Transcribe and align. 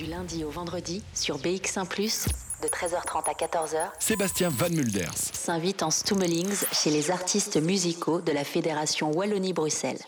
Du 0.00 0.06
lundi 0.06 0.44
au 0.44 0.48
vendredi 0.48 1.02
sur 1.12 1.36
BX1⁇ 1.36 1.86
de 2.62 2.68
13h30 2.68 3.28
à 3.28 3.34
14h, 3.34 3.90
Sébastien 3.98 4.48
Van 4.48 4.70
Mulders. 4.70 5.12
s'invite 5.14 5.82
en 5.82 5.90
Stummelings 5.90 6.64
chez 6.72 6.88
les 6.88 7.10
artistes 7.10 7.58
musicaux 7.58 8.22
de 8.22 8.32
la 8.32 8.44
Fédération 8.44 9.12
Wallonie-Bruxelles. 9.12 10.00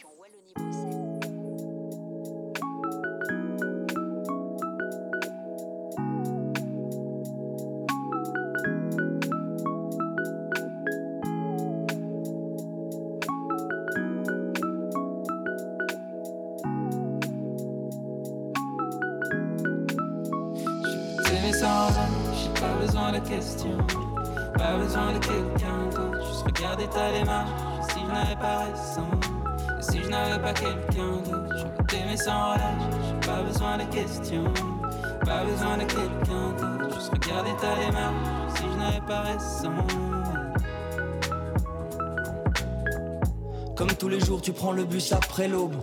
Comme 43.83 43.97
tous 43.99 44.09
les 44.09 44.21
jours, 44.21 44.41
tu 44.41 44.53
prends 44.53 44.71
le 44.71 44.85
bus 44.85 45.11
après 45.11 45.49
l'aube. 45.49 45.75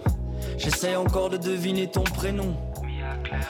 J'essaie 0.57 0.95
encore 0.95 1.30
de 1.30 1.35
deviner 1.35 1.88
ton 1.88 2.05
prénom. 2.05 2.55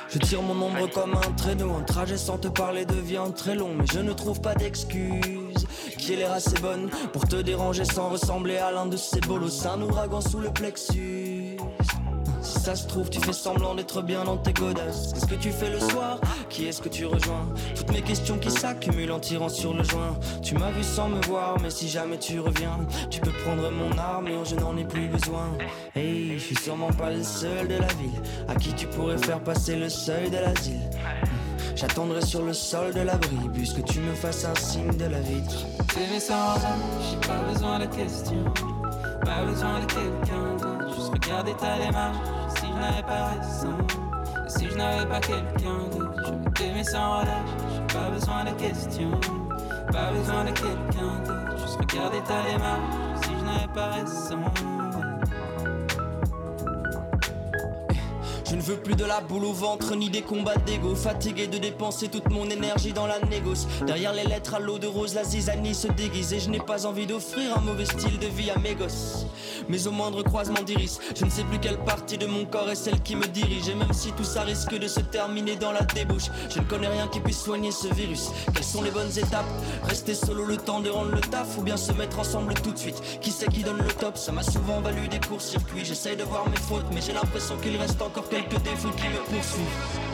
Je 0.10 0.18
tire 0.18 0.42
mon 0.42 0.60
ombre 0.60 0.90
comme 0.90 1.14
un 1.14 1.32
traîneau. 1.34 1.72
Un 1.76 1.84
trajet 1.84 2.18
sans 2.18 2.40
te 2.40 2.48
parler 2.48 2.84
devient 2.84 3.26
très 3.36 3.54
long. 3.54 3.76
Mais 3.78 3.86
je 3.94 4.00
ne 4.00 4.12
trouve 4.12 4.42
pas 4.42 4.56
d'excuse 4.56 5.68
qui 6.00 6.14
ait 6.14 6.16
l'air 6.16 6.32
assez 6.32 6.60
bonne 6.62 6.90
pour 7.14 7.28
te 7.28 7.36
déranger 7.36 7.86
sans 7.86 8.10
ressembler 8.10 8.58
à 8.58 8.72
l'un 8.72 8.88
de 8.88 8.98
ces 8.98 9.20
bolos. 9.20 9.68
Un 9.68 9.84
ouragan 9.84 10.20
sous 10.20 10.40
le 10.40 10.50
plexus. 10.50 11.19
Tu 13.09 13.20
fais 13.20 13.34
semblant 13.34 13.73
d'être 13.73 14.03
bien 14.03 14.23
dans 14.23 14.38
tes 14.38 14.53
godasses. 14.53 15.12
Qu'est-ce 15.14 15.25
que 15.25 15.36
tu 15.36 15.52
fais 15.52 15.72
le 15.72 15.80
soir? 15.80 16.20
Qui 16.50 16.67
est-ce 16.67 16.80
que 16.80 16.89
tu 16.89 17.08
rejoins? 17.08 17.48
Toutes 17.76 17.92
mes 17.92 18.03
questions 18.03 18.38
qui 18.38 18.52
s'accumulent 18.52 19.11
en 19.11 19.20
tirant 19.20 19.50
sur 19.50 19.73
le 19.73 19.84
joint. 19.84 20.16
Tu 20.44 20.53
m'as 20.53 20.70
vu 20.70 20.84
sans 20.84 21.09
me 21.09 21.20
voir, 21.26 21.58
mais 21.59 21.72
si 21.72 21.89
jamais 21.89 22.20
tu 22.20 22.39
reviens, 22.39 22.78
tu 23.09 23.22
peux 23.22 23.31
prendre 23.31 23.72
mon 23.72 23.98
armure, 23.98 24.45
je 24.45 24.56
n'en 24.56 24.78
ai 24.78 24.84
plus 24.84 25.08
besoin. 25.08 25.48
Hey, 25.95 26.34
je 26.38 26.44
suis 26.44 26.56
sûrement 26.58 26.92
pas 26.92 27.09
le 27.09 27.23
seul 27.23 27.67
de 27.67 27.73
la 27.73 27.88
ville 27.88 28.22
à 28.48 28.53
qui 28.53 28.72
tu 28.73 28.86
pourrais 28.86 29.17
faire 29.17 29.39
passer 29.39 29.76
le 29.76 29.89
seuil 29.89 30.30
de 30.30 30.38
l'asile. 30.38 30.92
J'attendrai 31.76 32.22
sur 32.22 32.44
le 32.44 32.54
sol 32.54 32.94
de 32.94 33.02
l'abri, 33.02 33.50
bus 33.52 33.73
que 33.73 33.81
tu 33.81 34.00
me 34.00 34.14
fasses 34.14 34.45
un 34.45 34.54
signe 34.54 34.95
de 34.95 35.06
la 35.06 35.22
vitre. 35.22 35.66
T'aimer 35.92 36.20
sans 36.20 36.54
j'ai 37.09 37.28
pas 37.28 37.42
besoin 37.52 37.80
de 37.80 37.86
questions, 37.86 38.45
pas 39.26 39.44
besoin 39.44 39.80
de 39.80 39.86
quelqu'un 39.86 40.56
d'autre. 40.59 40.95
Juste 40.95 41.14
regarder 41.14 41.54
ta 41.54 41.80
démarche, 41.80 42.17
n'avais 42.80 43.04
pas 43.04 43.26
raison, 43.28 43.78
si 44.48 44.70
je 44.70 44.76
n'avais 44.76 45.06
pas 45.06 45.20
quelqu'un 45.20 45.80
d'autre. 45.92 46.32
Peux 46.44 46.52
t'aimer 46.52 46.84
sans 46.84 47.20
relâche, 47.20 47.50
j'ai 47.74 47.96
pas 47.96 48.10
besoin 48.10 48.44
de 48.46 48.52
questions, 48.52 49.20
pas 49.92 50.12
besoin 50.12 50.46
de 50.46 50.52
quelqu'un 50.52 51.20
d'autre. 51.26 51.58
Juste 51.58 51.78
regarder 51.80 52.22
ta 52.22 52.42
démarche, 52.44 53.22
si 53.22 53.30
je 53.30 53.46
n'avais 53.46 53.74
pas 53.74 53.90
raison. 53.92 54.40
Je 58.50 58.56
ne 58.56 58.62
veux 58.62 58.78
plus 58.78 58.96
de 58.96 59.06
la 59.06 59.22
boule 59.22 59.46
au 59.46 59.54
ventre 59.54 59.96
ni 59.96 60.10
des 60.10 60.24
combats 60.24 60.58
d'ego 60.66 60.96
Fatigué 60.96 61.46
de 61.46 61.60
dépenser 61.60 62.08
toute 62.08 62.32
mon 62.32 62.50
énergie 62.50 62.94
dans 62.94 63.06
la 63.06 63.20
négoce 63.30 63.68
Derrière 63.86 64.12
les 64.12 64.23
lettres 64.23 64.56
à 64.56 64.60
l'eau 64.60 64.80
de 64.80 64.88
rose 64.88 65.14
la 65.14 65.23
zizanie 65.23 65.76
se 65.76 65.88
déguise 65.88 66.34
Et 66.34 66.39
je 66.39 66.50
n'ai 66.50 66.60
pas 66.60 66.88
envie 66.88 67.06
d'offrir 67.06 67.56
un 67.56 67.62
mauvais 67.62 67.86
style 67.86 68.18
de 68.18 68.26
vie 68.26 68.50
à 68.50 68.58
mes 68.58 68.73
gosses 68.73 69.28
Mais 69.70 69.88
au 69.88 69.92
moindre 69.92 70.24
croisement 70.24 70.62
d'iris 70.62 71.00
Je 71.16 71.26
ne 71.26 71.30
sais 71.30 71.44
plus 71.44 71.60
quelle 71.60 71.78
partie 71.78 72.18
de 72.18 72.26
mon 72.26 72.46
corps 72.46 72.70
est 72.70 72.76
celle 72.76 73.00
qui 73.02 73.16
me 73.16 73.28
dirige. 73.28 73.70
Et 73.70 73.76
même 73.76 73.94
si 73.94 74.12
tout 74.12 74.24
ça 74.24 74.42
risque 74.42 74.78
de 74.78 74.88
se 74.88 75.00
terminer 75.00 75.56
dans 75.56 75.72
la 75.72 75.82
débouche 75.82 76.30
Je 76.50 76.60
ne 76.60 76.66
connais 76.66 76.88
rien 76.88 77.08
qui 77.08 77.20
puisse 77.20 77.42
soigner 77.42 77.72
ce 77.72 77.88
virus. 77.94 78.30
Quelles 78.54 78.64
sont 78.64 78.82
les 78.82 78.92
bonnes 78.92 79.18
étapes? 79.18 79.46
Rester 79.84 80.16
solo 80.16 80.46
le 80.46 80.58
temps 80.58 80.80
de 80.80 80.90
rendre 80.90 81.12
le 81.12 81.22
taf 81.22 81.58
Ou 81.58 81.62
bien 81.62 81.78
se 81.78 81.92
mettre 81.94 82.20
ensemble 82.20 82.54
tout 82.56 82.72
de 82.72 82.78
suite? 82.78 83.02
Qui 83.22 83.32
c'est 83.32 83.48
qui 83.48 83.64
donne 83.64 83.78
le 83.78 83.94
top? 83.94 84.18
Ça 84.18 84.32
m'a 84.32 84.44
souvent 84.44 84.82
valu 84.82 85.08
des 85.08 85.20
courts-circuits 85.20 85.86
J'essaye 85.86 86.18
de 86.18 86.24
voir 86.24 86.50
mes 86.50 86.58
fautes 86.58 86.86
Mais 86.94 87.02
j'ai 87.02 87.14
l'impression 87.14 87.56
qu'il 87.58 87.78
reste 87.78 88.02
encore 88.02 88.28
quelques 88.30 88.62
défauts 88.64 88.90
qui 88.98 89.08
me 89.08 89.20
poursuivent 89.20 90.08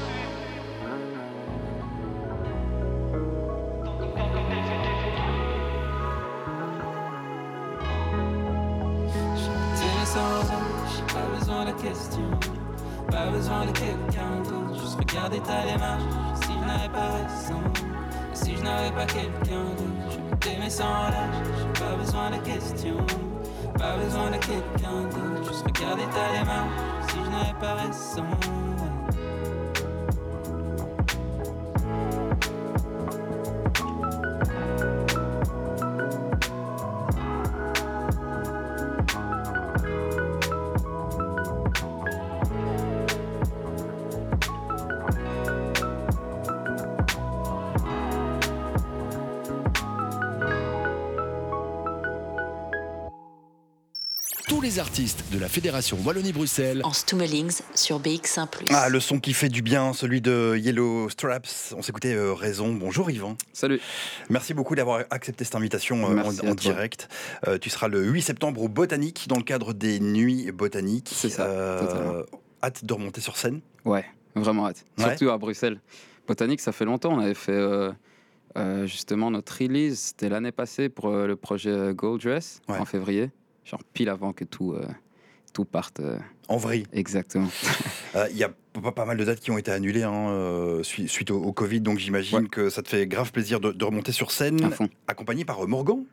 besoin 13.46 13.66
de 13.68 13.72
quelqu'un 13.74 14.42
d'autre. 14.44 14.82
Juste 14.82 14.98
regarder 14.98 15.40
ta 15.40 15.62
démarche, 15.72 16.02
si 16.42 16.52
je 16.52 16.66
n'avais 16.66 16.90
pas 16.90 17.10
raison, 17.14 17.62
si 18.34 18.56
je 18.58 18.64
n'avais 18.64 18.92
pas 18.92 19.06
quelqu'un 19.06 19.66
d'autre. 19.78 20.18
Je 20.32 20.36
t'aimer 20.38 20.70
sans 20.70 21.06
relâche, 21.06 21.46
j'ai 21.60 21.80
pas 21.80 21.96
besoin 21.96 22.32
de 22.32 22.38
questions, 22.38 23.06
pas 23.78 23.98
besoin 23.98 24.32
de 24.32 24.38
quelqu'un 24.38 25.02
d'autre. 25.12 25.48
Juste 25.48 25.64
regarder 25.64 26.06
ta 26.06 26.40
démarche, 26.40 27.08
si 27.08 27.18
je 27.24 27.30
n'avais 27.30 27.60
pas 27.60 27.74
raison. 27.76 28.75
Les 54.76 54.80
artistes 54.80 55.24
de 55.32 55.40
la 55.40 55.48
Fédération 55.48 55.98
Wallonie-Bruxelles 56.04 56.82
En 56.84 56.92
Stummelings 56.92 57.62
sur 57.76 57.98
BX1⁇ 58.02 58.48
Ah, 58.72 58.90
le 58.90 59.00
son 59.00 59.20
qui 59.20 59.34
fait 59.34 59.48
du 59.48 59.62
bien, 59.62 59.94
celui 59.94 60.20
de 60.20 60.58
Yellow 60.58 61.08
Straps. 61.10 61.74
On 61.78 61.82
s'écoutait 61.82 62.14
euh, 62.14 62.34
Raison. 62.34 62.74
Bonjour 62.74 63.10
Yvan. 63.10 63.38
Salut. 63.54 63.80
Merci 64.30 64.54
beaucoup 64.54 64.76
d'avoir 64.76 65.06
accepté 65.12 65.46
cette 65.46 65.56
invitation 65.56 66.12
euh, 66.12 66.24
en, 66.46 66.56
direct. 66.56 67.08
Euh, 67.48 67.58
tu 67.58 67.70
seras 67.70 67.88
le 67.88 68.04
8 68.04 68.22
septembre 68.22 68.62
au 68.64 68.68
Botanique 68.68 69.28
dans 69.30 69.38
le 69.38 69.44
cadre 69.44 69.72
des 69.74 70.02
Nuits 70.02 70.52
Botaniques. 70.52 71.10
C'est 71.14 71.30
ça, 71.30 71.46
totalement. 71.80 72.24
hâte 72.62 72.84
de 72.84 72.94
remonter 72.94 73.22
sur 73.22 73.38
scène. 73.38 73.62
Ouais, 73.86 74.04
vraiment 74.36 74.68
hâte. 74.68 74.84
Ouais. 74.98 75.06
Surtout 75.06 75.30
à 75.30 75.38
Bruxelles. 75.38 75.80
Botanique, 76.28 76.60
ça 76.60 76.74
fait 76.74 76.86
longtemps. 76.86 77.14
On 77.14 77.20
avait 77.20 77.34
fait 77.34 77.54
euh, 77.54 77.92
euh, 78.58 78.86
justement 78.86 79.32
notre 79.32 79.58
release. 79.62 80.00
C'était 80.00 80.30
l'année 80.30 80.54
passée 80.54 80.88
pour 80.88 81.08
euh, 81.10 81.28
le 81.28 81.36
projet 81.36 81.72
euh, 81.72 81.94
Gold 81.94 82.22
Dress 82.22 82.62
Ouais. 82.70 82.78
en 82.78 82.86
février. 82.86 83.30
Genre 83.66 83.82
pile 83.94 84.10
avant 84.10 84.32
que 84.34 84.44
tout, 84.44 84.74
euh, 84.74 84.86
tout 85.54 85.66
parte. 85.66 86.00
euh, 86.00 86.18
En 86.48 86.58
vrai, 86.58 86.84
exactement. 86.94 87.50
Euh, 88.16 88.28
il 88.32 88.38
y 88.38 88.46
a 88.46 88.52
pas, 88.82 88.94
pas 88.94 89.04
mal 89.04 89.18
de 89.18 89.26
dates 89.26 89.42
qui 89.42 89.52
ont 89.52 89.58
été 89.58 89.72
annulées 89.72 90.04
hein, 90.04 90.80
sui- 90.84 91.10
suite 91.10 91.32
au, 91.32 91.44
au 91.44 91.52
Covid, 91.52 91.82
donc 91.82 92.00
j'imagine 92.00 92.38
Ouais. 92.38 92.48
que 92.48 92.70
ça 92.70 92.82
te 92.82 92.88
fait 92.88 93.08
grave 93.08 93.34
plaisir 93.34 93.60
de, 93.60 93.74
de 93.74 93.84
remonter 93.84 94.14
sur 94.14 94.32
scène, 94.32 94.70
accompagné 95.06 95.44
par 95.44 95.68
Morgan, 95.68 96.06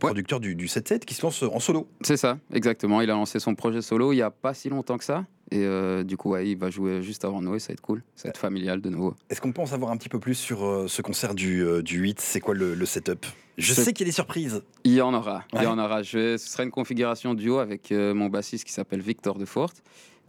producteur 0.00 0.40
du, 0.40 0.56
du 0.56 0.66
7-7, 0.66 1.04
qui 1.04 1.14
se 1.14 1.22
lance 1.22 1.44
en 1.44 1.60
solo. 1.60 1.86
C'est 2.00 2.16
ça, 2.16 2.38
exactement. 2.52 3.00
Il 3.02 3.10
a 3.10 3.14
lancé 3.14 3.38
son 3.38 3.54
projet 3.54 3.82
solo 3.82 4.12
il 4.12 4.16
y 4.16 4.22
a 4.22 4.32
pas 4.32 4.52
si 4.52 4.68
longtemps 4.68 4.98
que 4.98 5.04
ça. 5.04 5.26
Et 5.50 5.64
euh, 5.64 6.02
du 6.04 6.16
coup, 6.16 6.30
ouais, 6.30 6.48
il 6.48 6.56
va 6.56 6.70
jouer 6.70 7.02
juste 7.02 7.24
avant 7.24 7.40
Noé. 7.42 7.58
Ça 7.58 7.68
va 7.68 7.72
être 7.74 7.80
cool. 7.80 8.02
Ça 8.16 8.24
va 8.28 8.30
être 8.30 8.38
familial 8.38 8.80
de 8.80 8.88
nouveau. 8.90 9.14
Est-ce 9.30 9.40
qu'on 9.40 9.52
peut 9.52 9.60
en 9.62 9.66
savoir 9.66 9.90
un 9.90 9.96
petit 9.96 10.08
peu 10.08 10.18
plus 10.18 10.34
sur 10.34 10.64
euh, 10.64 10.88
ce 10.88 11.02
concert 11.02 11.34
du, 11.34 11.62
euh, 11.62 11.82
du 11.82 11.98
8 11.98 12.20
C'est 12.20 12.40
quoi 12.40 12.54
le, 12.54 12.74
le 12.74 12.86
setup? 12.86 13.26
Je 13.58 13.72
sais 13.72 13.92
qu'il 13.92 14.04
y 14.06 14.08
a 14.08 14.10
des 14.10 14.14
surprises. 14.14 14.62
Il 14.84 14.94
y 14.94 15.00
en 15.00 15.14
aura. 15.14 15.44
Il 15.52 15.58
Ouais. 15.58 15.64
y 15.64 15.66
en 15.68 15.78
aura. 15.78 16.02
Je 16.02 16.18
vais- 16.18 16.38
ce 16.38 16.48
sera 16.48 16.64
une 16.64 16.70
configuration 16.72 17.34
duo 17.34 17.58
avec 17.58 17.90
mon 17.92 18.28
bassiste 18.28 18.64
qui 18.64 18.72
s'appelle 18.72 19.00
Victor 19.00 19.38
Defort. 19.38 19.72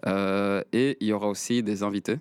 Euh, 0.06 0.62
et 0.74 0.98
il 1.00 1.08
y 1.08 1.14
aura 1.14 1.28
aussi 1.30 1.64
des 1.64 1.82
invités. 1.82 2.18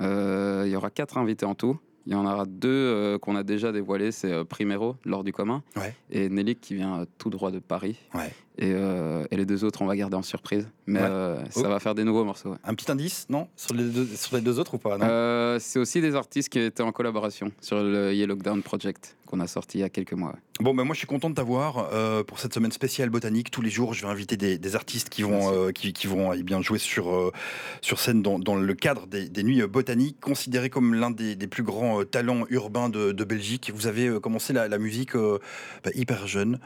Il 0.00 0.68
y 0.68 0.74
aura 0.76 0.90
quatre 0.90 1.16
invités 1.18 1.46
en 1.46 1.54
tout. 1.54 1.78
Il 2.08 2.14
y 2.14 2.16
en 2.16 2.24
aura 2.24 2.46
deux 2.46 2.68
euh, 2.70 3.18
qu'on 3.18 3.36
a 3.36 3.42
déjà 3.42 3.70
dévoilés. 3.70 4.12
C'est 4.12 4.32
euh, 4.32 4.42
Primero, 4.42 4.96
lors 5.04 5.22
du 5.22 5.30
commun, 5.32 5.62
Ouais. 5.76 5.94
et 6.10 6.30
Nelik 6.30 6.58
qui 6.58 6.74
vient 6.74 7.00
euh, 7.00 7.04
tout 7.18 7.28
droit 7.28 7.50
de 7.50 7.58
Paris. 7.58 7.96
Ouais. 8.14 8.32
Et, 8.60 8.70
et 8.70 9.36
les 9.36 9.44
deux 9.44 9.62
autres, 9.62 9.82
on 9.82 9.86
va 9.86 9.94
garder 9.94 10.16
en 10.16 10.22
surprise. 10.22 10.68
Mais 10.86 11.00
Ouais. 11.00 11.06
ça 11.50 11.60
Oh. 11.64 11.68
va 11.68 11.78
faire 11.78 11.94
des 11.94 12.02
nouveaux 12.02 12.24
morceaux. 12.24 12.56
Un 12.64 12.74
petit 12.74 12.90
indice, 12.90 13.26
non? 13.28 13.46
Sur 13.54 13.74
les, 13.74 13.84
deux, 13.84 14.06
sur 14.06 14.34
les 14.36 14.42
deux 14.42 14.58
autres 14.58 14.74
ou 14.74 14.78
pas 14.78 15.58
c'est 15.60 15.78
aussi 15.78 16.00
des 16.00 16.14
artistes 16.16 16.48
qui 16.48 16.58
étaient 16.58 16.82
en 16.82 16.90
collaboration 16.90 17.52
sur 17.60 17.80
le 17.82 18.12
Yellow 18.14 18.34
Down 18.36 18.62
Project. 18.62 19.16
Qu'on 19.28 19.40
a 19.40 19.46
sorti 19.46 19.78
il 19.78 19.80
y 19.82 19.84
a 19.84 19.90
quelques 19.90 20.14
mois. 20.14 20.34
Bon, 20.60 20.74
ben 20.74 20.84
moi 20.84 20.94
je 20.94 20.98
suis 20.98 21.06
content 21.06 21.30
de 21.30 21.34
t'avoir 21.34 21.90
euh, 21.92 22.24
pour 22.24 22.38
cette 22.38 22.54
semaine 22.54 22.72
spéciale 22.72 23.10
botanique. 23.10 23.50
Tous 23.50 23.62
les 23.62 23.70
jours, 23.70 23.94
je 23.94 24.02
vais 24.04 24.10
inviter 24.10 24.36
des, 24.36 24.58
des 24.58 24.74
artistes 24.74 25.08
qui 25.08 25.22
vont, 25.22 25.52
euh, 25.52 25.70
qui, 25.70 25.92
qui 25.92 26.06
vont 26.06 26.32
eh 26.32 26.42
bien 26.42 26.62
jouer 26.62 26.78
sur, 26.78 27.14
euh, 27.14 27.32
sur 27.80 28.00
scène 28.00 28.22
dans, 28.22 28.38
dans 28.38 28.56
le 28.56 28.74
cadre 28.74 29.06
des, 29.06 29.28
des 29.28 29.42
nuits 29.42 29.62
botaniques, 29.66 30.18
considéré 30.20 30.70
comme 30.70 30.94
l'un 30.94 31.10
des, 31.10 31.36
des 31.36 31.46
plus 31.46 31.62
grands 31.62 32.04
talents 32.04 32.44
urbains 32.48 32.88
de, 32.88 33.12
de 33.12 33.24
Belgique. 33.24 33.70
Vous 33.74 33.86
avez 33.86 34.18
commencé 34.20 34.52
la, 34.52 34.66
la 34.66 34.78
musique 34.78 35.14
bah, 35.14 35.90
hyper 35.94 36.26
jeune, 36.26 36.58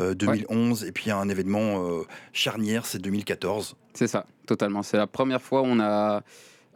euh, 0.00 0.14
2011, 0.14 0.84
et 0.84 0.92
puis 0.92 1.06
il 1.06 1.08
y 1.08 1.12
a 1.12 1.18
un 1.18 1.28
événement 1.28 1.84
charnière, 2.32 2.86
c'est 2.86 3.00
2014. 3.00 3.76
C'est 3.92 4.06
ça, 4.06 4.26
totalement. 4.46 4.82
C'est 4.82 4.96
la 4.96 5.06
première 5.06 5.42
fois 5.42 5.62
où 5.62 5.66
on 5.66 5.80
a 5.80 6.22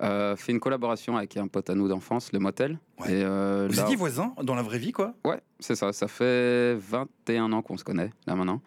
euh, 0.00 0.36
fait 0.36 0.52
une 0.52 0.60
collaboration 0.60 1.16
avec 1.16 1.36
un 1.36 1.48
pote 1.48 1.70
à 1.70 1.74
nous 1.74 1.88
d'enfance, 1.88 2.32
le 2.32 2.38
Motel. 2.38 2.78
Ouais. 3.00 3.12
Et, 3.12 3.22
euh, 3.24 3.66
Vous 3.70 3.76
là- 3.76 3.82
étiez 3.84 3.96
voisins 3.96 4.34
dans 4.42 4.54
la 4.54 4.62
vraie 4.62 4.78
vie, 4.78 4.92
quoi? 4.92 5.14
Ouais, 5.24 5.40
c'est 5.60 5.74
ça. 5.74 5.92
Ça 5.92 6.08
fait 6.08 6.74
21 6.76 7.52
ans 7.52 7.62
qu'on 7.62 7.76
se 7.76 7.84
connaît, 7.84 8.10
là 8.26 8.34
maintenant. 8.34 8.60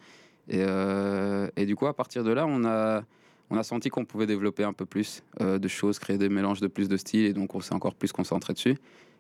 Et, 0.50 0.64
euh, 0.68 1.48
et 1.56 1.66
du 1.66 1.76
coup, 1.76 1.88
à 1.88 1.94
partir 1.94 2.24
de 2.24 2.32
là, 2.32 2.46
on 2.48 2.66
a, 2.66 3.04
on 3.50 3.58
a 3.58 3.64
senti 3.64 3.90
qu'on 3.90 4.06
pouvait 4.06 4.26
développer 4.28 4.64
un 4.64 4.74
peu 4.74 4.86
plus 4.86 5.24
euh, 5.40 5.60
de 5.60 5.68
choses, 5.68 6.00
créer 6.00 6.18
des 6.18 6.30
mélanges 6.30 6.60
de 6.62 6.68
plus 6.68 6.90
de 6.90 6.98
styles. 6.98 7.26
Et 7.26 7.34
donc, 7.34 7.56
on 7.56 7.60
s'est 7.62 7.74
encore 7.74 7.96
plus 7.96 8.12
concentré 8.12 8.54
dessus. 8.54 8.78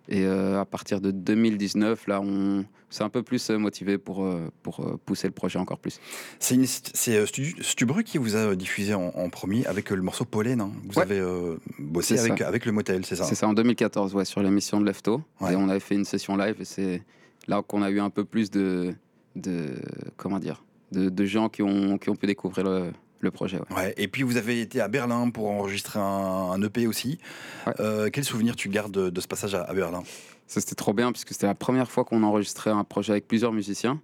Et 0.09 0.25
euh, 0.25 0.59
à 0.59 0.65
partir 0.65 0.99
de 0.99 1.11
2019, 1.11 2.07
là, 2.07 2.21
on 2.21 2.65
s'est 2.89 3.03
un 3.03 3.09
peu 3.09 3.23
plus 3.23 3.49
euh, 3.49 3.57
motivé 3.57 3.97
pour, 3.97 4.25
euh, 4.25 4.49
pour 4.63 4.99
pousser 5.05 5.27
le 5.27 5.33
projet 5.33 5.57
encore 5.59 5.77
plus. 5.79 5.99
C'est 6.39 6.57
c'est, 6.65 7.25
Stubru 7.61 8.03
qui 8.03 8.17
vous 8.17 8.35
a 8.35 8.55
diffusé 8.55 8.93
en, 8.93 9.07
en 9.15 9.29
premier 9.29 9.65
avec 9.67 9.89
le 9.89 10.01
morceau 10.01 10.25
Pollen. 10.25 10.59
hein. 10.61 10.71
Vous 10.89 10.95
Ouais. 10.99 11.03
avez 11.03 11.21
bossé 11.79 12.17
C'est 12.17 12.29
avec, 12.31 12.41
avec 12.41 12.65
le 12.65 12.71
motel, 12.71 13.05
c'est 13.05 13.15
ça? 13.15 13.23
C'est 13.25 13.35
ça, 13.35 13.47
en 13.47 13.53
2014, 13.53 14.15
ouais, 14.15 14.25
sur 14.25 14.41
l'émission 14.41 14.81
de 14.81 14.85
Lefto. 14.85 15.21
Ouais. 15.39 15.53
Et 15.53 15.55
on 15.55 15.69
avait 15.69 15.79
fait 15.79 15.95
une 15.95 16.05
session 16.05 16.35
live. 16.35 16.55
Et 16.59 16.65
c'est 16.65 17.03
là 17.47 17.61
qu'on 17.65 17.81
a 17.81 17.89
eu 17.89 17.99
un 17.99 18.09
peu 18.09 18.25
plus 18.25 18.49
de. 18.51 18.93
de 19.35 19.75
comment 20.17 20.39
dire 20.39 20.63
de, 20.91 21.07
de 21.07 21.23
gens 21.25 21.47
qui 21.47 21.61
ont, 21.61 21.97
qui 21.97 22.09
ont 22.09 22.17
pu 22.17 22.25
découvrir 22.27 22.65
le, 22.65 22.91
le 23.21 23.31
projet. 23.31 23.57
ouais. 23.57 23.75
Ouais, 23.75 23.93
et 23.97 24.07
puis 24.07 24.23
vous 24.23 24.37
avez 24.37 24.61
été 24.61 24.81
à 24.81 24.87
Berlin 24.87 25.29
pour 25.29 25.49
enregistrer 25.49 25.99
un, 25.99 26.03
un 26.03 26.61
EP 26.61 26.87
aussi. 26.87 27.17
Ouais. 27.67 27.73
Euh, 27.79 28.09
quel 28.11 28.23
souvenir 28.23 28.55
tu 28.55 28.69
gardes 28.69 28.91
de, 28.91 29.09
de 29.09 29.21
ce 29.21 29.27
passage 29.27 29.55
à, 29.55 29.63
à 29.63 29.73
Berlin? 29.73 30.03
Ça, 30.47 30.59
c'était 30.59 30.75
trop 30.75 30.93
bien, 30.93 31.11
puisque 31.11 31.29
c'était 31.33 31.47
la 31.47 31.55
première 31.55 31.89
fois 31.89 32.03
qu'on 32.03 32.23
enregistrait 32.23 32.71
un 32.71 32.83
projet 32.83 33.13
avec 33.13 33.27
plusieurs 33.27 33.53
musiciens. 33.53 34.01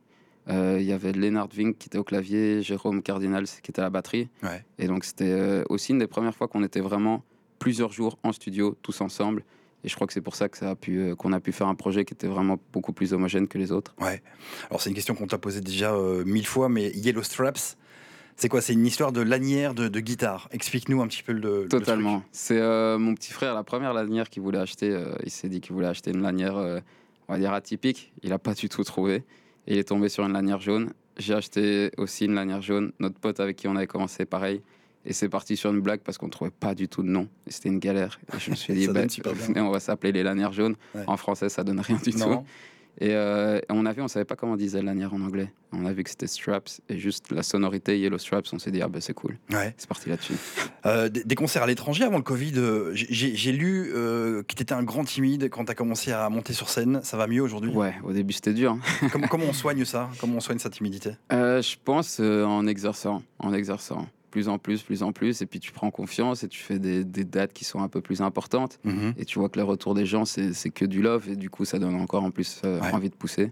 Euh, 0.49 0.77
Il 0.79 0.85
y 0.85 0.93
avait 0.93 1.11
Lennart 1.11 1.49
Vink 1.53 1.77
qui 1.77 1.87
était 1.89 1.97
au 1.97 2.05
clavier, 2.05 2.61
Jérôme 2.61 3.01
Cardinals 3.01 3.47
qui 3.61 3.69
était 3.71 3.81
à 3.81 3.83
la 3.83 3.89
batterie. 3.89 4.29
Ouais. 4.43 4.63
Et 4.79 4.87
donc, 4.87 5.03
c'était 5.03 5.25
euh, 5.29 5.63
aussi 5.69 5.91
une 5.91 5.99
des 5.99 6.07
premières 6.07 6.33
fois 6.35 6.47
qu'on 6.47 6.63
était 6.63 6.79
vraiment 6.79 7.23
plusieurs 7.59 7.91
jours 7.91 8.17
en 8.23 8.31
studio, 8.31 8.77
tous 8.81 9.01
ensemble. 9.01 9.43
Et 9.83 9.89
je 9.89 9.95
crois 9.95 10.07
que 10.07 10.13
c'est 10.13 10.21
pour 10.21 10.35
ça 10.35 10.47
que 10.49 10.57
ça 10.57 10.69
a 10.71 10.75
pu, 10.75 10.99
euh, 10.99 11.15
qu'on 11.15 11.33
a 11.33 11.39
pu 11.39 11.51
faire 11.51 11.67
un 11.67 11.75
projet 11.75 12.05
qui 12.05 12.13
était 12.13 12.27
vraiment 12.27 12.57
beaucoup 12.71 12.93
plus 12.93 13.13
homogène 13.13 13.47
que 13.47 13.57
les 13.57 13.71
autres. 13.73 13.93
Ouais. 13.99 14.21
Alors 14.69 14.81
c'est 14.81 14.89
une 14.89 14.95
question 14.95 15.15
qu'on 15.15 15.27
t'a 15.27 15.37
posée 15.37 15.61
déjà 15.61 15.93
euh, 15.93 16.23
mille 16.25 16.47
fois, 16.47 16.67
mais 16.69 16.91
Yellow 16.91 17.23
Straps, 17.23 17.77
c'est 18.37 18.49
quoi 18.49 18.61
C'est 18.61 18.73
une 18.73 18.85
histoire 18.85 19.11
de 19.11 19.21
lanière 19.21 19.73
de, 19.73 19.87
de 19.87 19.99
guitare? 19.99 20.47
Explique-nous 20.51 21.01
un 21.01 21.07
petit 21.07 21.23
peu 21.23 21.33
le. 21.33 21.63
le 21.63 21.67
Totalement. 21.67 22.23
C'est 22.31 22.59
euh, 22.59 22.97
mon 22.97 23.15
petit 23.15 23.33
frère, 23.33 23.53
la 23.55 23.63
première 23.63 23.93
lanière 23.93 24.29
qu'il 24.29 24.43
voulait 24.43 24.59
acheter. 24.59 24.91
euh, 24.91 25.15
il 25.23 25.31
s'est 25.31 25.49
dit 25.49 25.59
qu'il 25.59 25.73
voulait 25.73 25.87
acheter 25.87 26.11
une 26.11 26.21
lanière, 26.21 26.55
euh, 26.57 26.79
on 27.27 27.33
va 27.33 27.39
dire 27.39 27.51
atypique. 27.53 28.13
Il 28.21 28.29
n'a 28.29 28.39
pas 28.39 28.53
du 28.53 28.69
tout 28.69 28.83
trouvé. 28.83 29.23
Et 29.65 29.73
il 29.73 29.77
est 29.79 29.87
tombé 29.89 30.07
sur 30.07 30.23
une 30.25 30.33
lanière 30.33 30.61
jaune. 30.61 30.93
J'ai 31.17 31.33
acheté 31.33 31.91
aussi 31.97 32.25
une 32.25 32.35
lanière 32.35 32.61
jaune. 32.61 32.93
Notre 32.99 33.19
pote 33.19 33.39
avec 33.39 33.57
qui 33.57 33.67
on 33.67 33.75
avait 33.75 33.87
commencé, 33.87 34.25
pareil. 34.25 34.61
Et 35.03 35.13
c'est 35.13 35.29
parti 35.29 35.57
sur 35.57 35.71
une 35.71 35.79
blague 35.81 36.01
parce 36.01 36.17
qu'on 36.17 36.29
trouvait 36.29 36.51
pas 36.51 36.75
du 36.75 36.87
tout 36.87 37.01
de 37.01 37.07
nom. 37.07 37.27
C'était 37.47 37.69
une 37.69 37.79
galère. 37.79 38.19
Et 38.35 38.39
je 38.39 38.51
me 38.51 38.55
suis 38.55 38.73
dit, 38.75 38.87
bah, 38.87 39.01
on 39.55 39.71
va 39.71 39.79
s'appeler 39.79 40.11
les 40.11 40.21
lanières 40.21 40.53
jaunes. 40.53 40.75
Ouais. 40.93 41.03
En 41.07 41.17
français, 41.17 41.49
ça 41.49 41.63
donne 41.63 41.79
rien 41.79 41.95
du 41.95 42.11
truc. 42.11 42.21
tout. 42.21 42.43
Et 42.99 43.11
euh, 43.13 43.59
on 43.69 43.85
a 43.85 43.93
vu, 43.93 44.01
on 44.01 44.07
savait 44.07 44.25
pas 44.25 44.35
comment 44.35 44.53
on 44.53 44.57
disait 44.57 44.81
lanière 44.81 45.13
en 45.13 45.21
anglais. 45.21 45.51
On 45.71 45.85
a 45.85 45.93
vu 45.93 46.03
que 46.03 46.09
c'était 46.09 46.25
straps 46.27 46.81
et 46.89 46.97
juste 46.97 47.31
la 47.31 47.43
sonorité 47.43 47.99
Yellow 47.99 48.17
Straps. 48.17 48.51
On 48.53 48.59
s'est 48.59 48.71
dit, 48.71 48.81
ah 48.81 48.87
ben 48.87 49.01
c'est 49.01 49.13
cool. 49.13 49.37
Ouais. 49.51 49.75
C'est 49.77 49.87
parti 49.87 50.09
là-dessus. 50.09 50.33
Euh, 50.85 51.07
des, 51.09 51.23
des 51.23 51.35
concerts 51.35 51.61
à 51.63 51.67
l'étranger 51.67 52.05
avant 52.05 52.17
le 52.17 52.23
Covid. 52.23 52.53
euh, 52.57 52.91
j'ai 52.93 53.51
lu 53.51 53.89
que 53.93 54.53
tu 54.55 54.63
étais 54.63 54.73
un 54.73 54.83
grand 54.83 55.03
timide 55.03 55.49
quand 55.49 55.65
tu 55.65 55.71
as 55.71 55.75
commencé 55.75 56.11
à 56.11 56.27
monter 56.29 56.53
sur 56.53 56.69
scène. 56.69 57.01
Ça 57.03 57.17
va 57.17 57.27
mieux 57.27 57.41
aujourd'hui? 57.41 57.71
Ouais, 57.71 57.93
au 58.03 58.13
début 58.13 58.33
c'était 58.33 58.53
dur. 58.53 58.71
hein. 58.71 59.07
comment, 59.11 59.27
comment 59.27 59.45
on 59.47 59.53
soigne 59.53 59.85
ça? 59.85 60.09
Comment 60.19 60.37
on 60.37 60.39
soigne 60.41 60.59
sa 60.59 60.69
timidité? 60.69 61.11
Je 61.31 61.75
pense 61.83 62.19
en 62.19 62.65
exerçant, 62.65 63.21
en 63.39 63.53
exerçant. 63.53 64.07
Plus 64.31 64.49
en 64.49 64.57
plus, 64.59 64.83
plus 64.83 65.03
en 65.03 65.13
plus, 65.13 65.41
et 65.41 65.45
puis 65.45 65.59
tu 65.59 65.71
prends 65.71 65.89
confiance 65.89 66.43
et 66.43 66.47
tu 66.49 66.59
fais 66.59 66.79
des, 66.79 67.03
des 67.05 67.23
dates 67.23 67.53
qui 67.53 67.63
sont 67.65 67.79
un 67.81 67.87
peu 67.87 68.01
plus 68.01 68.21
importantes. 68.21 68.77
Mhm. 68.83 69.13
Et 69.17 69.23
tu 69.25 69.39
vois 69.39 69.47
que 69.49 69.57
le 69.57 69.63
retour 69.63 69.93
des 69.95 70.05
gens, 70.05 70.25
c'est 70.25 70.53
c'est 70.53 70.69
que 70.69 70.83
du 70.85 71.01
love, 71.01 71.29
et 71.29 71.35
du 71.37 71.49
coup, 71.49 71.63
ça 71.65 71.79
donne 71.79 71.95
encore 71.95 72.23
en 72.23 72.31
plus 72.31 72.61
euh, 72.65 72.81
Ouais. 72.81 72.91
envie 72.93 73.09
de 73.09 73.15
pousser. 73.15 73.51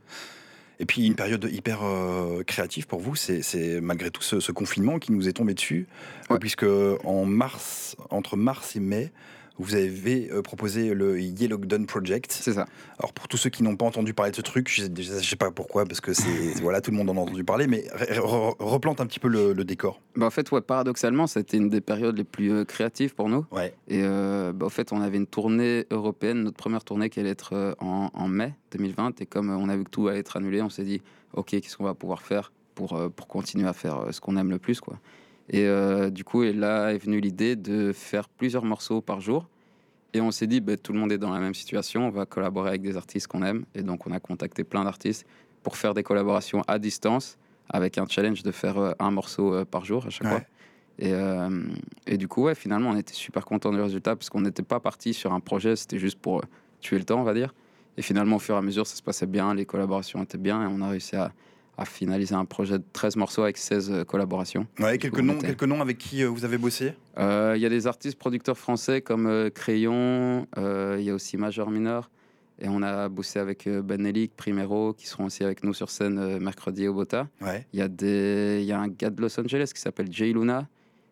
Et 0.80 0.86
puis 0.86 1.06
une 1.08 1.16
période 1.16 1.48
hyper 1.50 1.80
euh, 1.84 2.44
créative 2.44 2.86
pour 2.88 3.00
vous, 3.00 3.16
c'est 3.16 3.42
c'est 3.42 3.80
malgré 3.80 4.12
tout 4.12 4.22
ce, 4.22 4.42
ce 4.42 4.52
confinement 4.52 5.00
qui 5.00 5.14
nous 5.14 5.30
est 5.30 5.34
tombé 5.34 5.54
dessus, 5.54 5.88
euh, 6.30 6.34
Ouais. 6.34 6.40
puisque 6.40 6.66
en 7.06 7.26
mars, 7.26 7.96
entre 8.10 8.36
mars 8.36 8.76
et 8.76 8.82
mai, 8.82 9.14
vous 9.58 9.76
avez 9.76 10.30
euh, 10.32 10.42
proposé 10.42 10.94
le 10.94 11.20
Yellow 11.20 11.58
Gun 11.58 11.86
Project. 11.86 12.32
C'est 12.32 12.54
ça. 12.54 12.66
Alors 13.00 13.14
pour 13.14 13.28
tous 13.28 13.38
ceux 13.38 13.50
qui 13.50 13.64
n'ont 13.64 13.76
pas 13.76 13.86
entendu 13.86 14.14
parler 14.14 14.32
de 14.32 14.36
ce 14.36 14.42
truc, 14.42 14.70
je 14.70 14.84
ne 14.86 15.22
sais 15.22 15.36
pas 15.36 15.52
pourquoi, 15.52 15.86
parce 15.86 16.02
que 16.02 16.14
c'est 16.14 16.54
voilà 16.62 16.82
tout 16.82 16.92
le 16.92 16.98
monde 16.98 17.10
en 17.10 17.16
a 17.18 17.20
entendu 17.20 17.44
parler, 17.44 17.68
mais 17.68 17.86
re- 17.96 18.20
re- 18.20 18.56
replante 18.60 19.00
un 19.02 19.06
petit 19.06 19.20
peu 19.20 19.28
le, 19.28 19.54
le 19.54 19.64
décor. 19.64 20.02
Bah, 20.16 20.26
en 20.26 20.30
fait, 20.30 20.52
ouais, 20.52 20.62
paradoxalement, 20.62 21.28
c'était 21.28 21.58
une 21.58 21.70
des 21.70 21.82
périodes 21.82 22.18
les 22.18 22.24
plus 22.24 22.52
euh, 22.52 22.66
créatives 22.66 23.16
pour 23.16 23.30
nous. 23.30 23.46
Ouais. 23.52 23.74
Et 23.88 24.02
euh, 24.04 24.52
bah, 24.54 24.66
en 24.66 24.70
fait, 24.70 24.92
on 24.92 25.02
avait 25.02 25.18
une 25.18 25.28
tournée 25.28 25.86
européenne, 25.92 26.44
notre 26.44 26.58
première 26.58 26.84
tournée 26.84 27.10
qui 27.10 27.20
allait 27.20 27.30
être 27.30 27.76
en, 27.80 28.10
en 28.14 28.28
mai 28.28 28.54
2020. 28.72 29.22
Et 29.22 29.26
comme 29.26 29.50
on 29.50 29.70
a 29.70 29.78
vu 29.78 29.84
que 29.84 29.90
tout 29.90 30.08
allait 30.08 30.20
être 30.20 30.38
annulé, 30.38 30.62
on 30.62 30.70
s'est 30.70 30.84
dit, 30.84 31.02
OK, 31.34 31.48
qu'est-ce 31.52 31.78
qu'on 31.78 31.84
va 31.86 31.94
pouvoir 31.94 32.22
faire 32.22 32.52
pour, 32.76 33.00
pour 33.16 33.28
continuer 33.28 33.68
à 33.68 33.74
faire 33.74 34.08
ce 34.12 34.20
qu'on 34.20 34.36
aime 34.36 34.50
le 34.50 34.60
plus 34.60 34.82
quoi. 34.82 35.00
Et 35.50 35.66
euh, 35.68 36.10
du 36.10 36.24
coup, 36.24 36.44
et 36.44 36.54
là 36.54 36.90
est 36.94 36.98
venue 36.98 37.20
l'idée 37.20 37.56
de 37.56 37.92
faire 37.94 38.30
plusieurs 38.30 38.66
morceaux 38.66 39.02
par 39.02 39.22
jour. 39.22 39.48
Et 40.14 40.22
on 40.22 40.32
s'est 40.32 40.48
dit, 40.48 40.62
bah, 40.62 40.78
tout 40.78 40.94
le 40.94 41.00
monde 41.00 41.12
est 41.12 41.18
dans 41.18 41.34
la 41.34 41.40
même 41.40 41.54
situation, 41.54 42.08
on 42.08 42.10
va 42.10 42.26
collaborer 42.26 42.70
avec 42.70 42.82
des 42.82 42.96
artistes 42.96 43.28
qu'on 43.28 43.44
aime. 43.44 43.66
Et 43.76 43.84
donc, 43.84 44.08
on 44.08 44.12
a 44.12 44.20
contacté 44.20 44.64
plein 44.64 44.86
d'artistes 44.86 45.26
pour 45.62 45.76
faire 45.76 45.94
des 45.94 46.04
collaborations 46.04 46.62
à 46.68 46.80
distance, 46.80 47.38
avec 47.70 47.98
un 47.98 48.06
challenge 48.08 48.42
de 48.44 48.52
faire 48.52 48.78
euh, 48.78 48.92
un 49.00 49.12
morceau 49.12 49.54
euh, 49.54 49.66
par 49.66 49.84
jour 49.84 50.06
à 50.06 50.10
chaque 50.10 50.28
Ouais. 50.28 50.38
fois. 50.38 50.42
Et, 51.00 51.12
euh, 51.12 51.50
et 52.08 52.18
du 52.18 52.30
coup, 52.30 52.44
ouais, 52.44 52.56
finalement, 52.56 52.92
on 52.92 52.96
était 52.96 53.14
super 53.14 53.44
content 53.44 53.72
du 53.72 53.82
résultat 53.82 54.16
parce 54.16 54.30
qu'on 54.30 54.42
n'était 54.42 54.64
pas 54.64 54.80
parti 54.80 55.14
sur 55.14 55.34
un 55.34 55.42
projet, 55.42 55.76
c'était 55.76 56.00
juste 56.00 56.18
pour 56.20 56.42
tuer 56.80 56.98
le 56.98 57.04
temps, 57.04 57.20
on 57.20 57.24
va 57.24 57.34
dire. 57.34 57.54
Et 57.98 58.02
finalement, 58.02 58.38
au 58.38 58.40
fur 58.40 58.56
et 58.56 58.58
à 58.58 58.62
mesure, 58.62 58.88
ça 58.88 58.96
se 58.96 59.04
passait 59.04 59.26
bien, 59.26 59.54
les 59.54 59.66
collaborations 59.66 60.24
étaient 60.24 60.38
bien 60.38 60.64
et 60.64 60.68
on 60.72 60.82
a 60.82 60.88
réussi 60.88 61.18
à, 61.18 61.34
à 61.78 61.86
finaliser 61.86 62.36
un 62.36 62.46
projet 62.46 62.78
de 62.80 62.84
13 62.94 63.16
morceaux 63.18 63.44
avec 63.44 63.58
16 63.58 63.92
euh, 63.92 64.04
collaborations. 64.04 64.68
Ouais, 64.80 64.98
quelques 64.98 65.20
noms, 65.20 65.38
quelques 65.38 65.64
noms 65.64 65.82
avec 65.82 65.98
qui 65.98 66.24
euh, 66.24 66.28
vous 66.30 66.46
avez 66.46 66.58
bossé? 66.58 66.94
Euh, 67.18 67.54
Il 67.56 67.62
y 67.62 67.66
a 67.66 67.70
des 67.70 67.88
artistes 67.88 68.18
producteurs 68.18 68.58
français 68.58 69.02
comme 69.02 69.28
euh, 69.28 69.50
Crayon, 69.50 70.48
il 70.58 71.04
y 71.04 71.10
a 71.10 71.14
aussi 71.14 71.38
Major 71.38 71.70
Minor. 71.70 72.10
Et 72.58 72.70
on 72.70 72.82
a 72.84 73.10
bossé 73.10 73.40
avec 73.40 73.68
euh, 73.68 73.82
Ben 73.82 74.06
Elik, 74.06 74.34
Primero, 74.38 74.94
qui 74.94 75.08
seront 75.08 75.26
aussi 75.26 75.44
avec 75.44 75.64
nous 75.66 75.74
sur 75.74 75.90
scène 75.90 76.40
mercredi 76.40 76.88
au 76.88 76.94
Bota. 76.94 77.28
Ouais. 77.42 77.68
Il 77.74 77.80
y, 77.80 77.82
a 77.82 77.90
des... 77.90 78.60
il 78.62 78.66
y 78.66 78.72
a 78.72 78.80
un 78.80 78.88
gars 78.88 79.10
de 79.10 79.22
Los 79.22 79.38
Angeles 79.38 79.72
qui 79.76 79.82
s'appelle 79.82 80.08
Jay 80.10 80.32
Luna. 80.32 80.68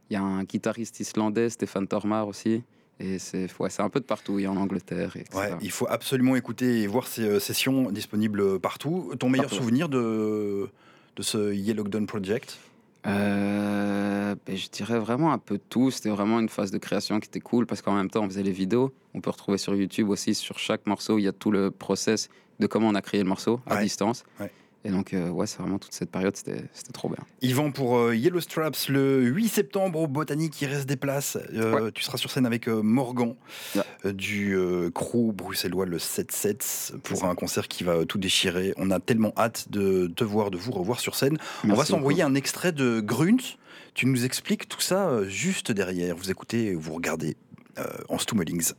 Il 0.10 0.13
y 0.13 0.15
a 0.15 0.22
un 0.22 0.43
guitariste 0.43 1.01
islandais, 1.01 1.50
Stéphane 1.50 1.88
Tormar 1.88 2.27
aussi. 2.29 2.63
Et 3.05 3.19
c'est 3.19 3.48
ouais, 3.60 3.69
un 3.79 3.89
peu 3.89 4.00
de 4.00 4.05
partout. 4.05 4.39
Il 4.39 4.43
y 4.43 4.45
a 4.45 4.51
en 4.51 4.55
Angleterre, 4.57 5.17
etc. 5.17 5.38
Ouais, 5.38 5.50
il 5.62 5.72
faut 5.72 5.88
absolument 5.89 6.38
écouter 6.38 6.81
et 6.81 6.88
voir 6.88 7.05
ces 7.07 7.24
euh, 7.24 7.39
sessions 7.39 7.91
disponibles 7.91 8.60
partout. 8.60 9.12
Ton 9.19 9.29
meilleur 9.29 9.48
Partout, 9.50 9.62
souvenir 9.62 9.89
de, 9.89 10.69
de 11.17 11.22
ce 11.22 11.53
Yellow 11.53 11.83
Gun 11.83 12.05
Project? 12.05 12.57
Euh, 13.05 14.36
ben, 14.45 14.55
je 14.55 14.69
dirais 14.69 15.00
vraiment 15.00 15.33
un 15.33 15.38
peu 15.38 15.60
tout. 15.69 15.91
C'était 15.91 16.10
vraiment 16.10 16.39
une 16.39 16.50
phase 16.50 16.72
de 16.72 16.77
création 16.77 17.19
qui 17.19 17.27
était 17.27 17.39
cool 17.41 17.65
parce 17.65 17.81
qu'en 17.81 17.93
même 17.93 18.10
temps, 18.10 18.24
on 18.24 18.29
faisait 18.29 18.43
les 18.43 18.51
vidéos. 18.51 18.93
On 19.13 19.22
peut 19.22 19.29
retrouver 19.29 19.57
sur 19.57 19.75
YouTube 19.75 20.10
aussi, 20.10 20.33
sur 20.33 20.57
chaque 20.60 20.88
morceau, 20.88 21.17
il 21.19 21.24
y 21.24 21.27
a 21.27 21.33
tout 21.33 21.51
le 21.51 21.72
process 21.72 22.29
de 22.60 22.67
comment 22.67 22.88
on 22.88 22.95
a 22.95 23.01
créé 23.01 23.22
le 23.22 23.27
morceau 23.27 23.60
à 23.67 23.75
Ouais. 23.75 23.83
distance. 23.83 24.24
Ouais. 24.39 24.51
Et 24.86 24.90
donc, 24.92 25.13
euh, 25.13 25.30
ouais, 25.30 25.48
c'est 25.48 25.60
vraiment 25.60 25.80
toute 25.80 25.94
cette 25.94 26.12
période, 26.12 26.36
c'était 26.36 26.66
c'était 26.74 26.92
trop 26.92 27.08
bien. 27.08 27.20
Yvan 27.42 27.72
pour 27.72 27.98
euh, 27.98 28.16
Yellow 28.16 28.42
Straps 28.42 28.90
le 28.90 29.22
8 29.24 29.48
septembre 29.48 30.00
au 30.00 30.08
Botanique, 30.08 30.62
il 30.62 30.68
reste 30.68 30.88
des 30.88 30.98
places. 30.98 31.38
Euh, 31.54 31.90
Tu 31.92 32.04
seras 32.04 32.18
sur 32.18 32.30
scène 32.30 32.46
avec 32.46 32.68
euh, 32.68 32.82
Morgan 32.82 33.36
euh, 33.78 34.12
du 34.12 34.58
euh, 34.58 34.90
crew 34.92 35.32
bruxellois 35.34 35.86
le 35.86 35.98
7-7 35.98 36.98
pour 37.00 37.24
un 37.24 37.36
concert 37.36 37.68
qui 37.70 37.84
va 37.86 38.06
tout 38.06 38.18
déchirer. 38.18 38.74
On 38.78 38.92
a 38.92 39.00
tellement 39.00 39.34
hâte 39.38 39.72
de 39.72 40.08
te 40.08 40.24
voir, 40.25 40.52
de 40.52 40.58
vous 40.58 40.72
revoir 40.72 41.00
sur 41.00 41.16
scène. 41.16 41.38
On 41.63 41.74
va 41.74 41.86
s'envoyer 41.86 42.24
un 42.24 42.36
extrait 42.36 42.74
de 42.74 43.00
Grunt. 43.00 43.58
Tu 43.94 44.06
nous 44.08 44.25
expliques 44.25 44.68
tout 44.68 44.82
ça 44.82 45.08
euh, 45.08 45.30
juste 45.30 45.72
derrière. 45.72 46.16
Vous 46.16 46.30
écoutez, 46.32 46.74
vous 46.75 46.94
regardez 46.94 47.38
euh, 47.78 47.84
en 48.10 48.18
Stummelings. 48.18 48.72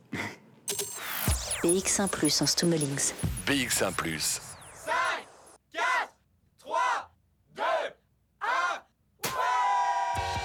BX1 1.63 2.09
Plus 2.09 2.41
en 2.41 2.45
Stummelings. 2.45 3.13
BX1⁇ 3.47 3.91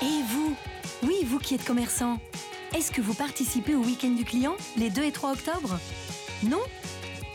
Et 0.02 0.22
vous? 0.32 0.56
Oui, 1.02 1.24
vous 1.26 1.38
qui 1.38 1.54
êtes 1.54 1.64
commerçant, 1.64 2.18
est-ce 2.74 2.90
que 2.90 3.02
vous 3.02 3.12
participez 3.12 3.74
au 3.74 3.80
week-end 3.80 4.10
du 4.10 4.24
client 4.24 4.56
les 4.78 4.88
2 4.88 5.04
et 5.04 5.12
3 5.12 5.32
octobre? 5.32 5.78
Non? 6.42 6.60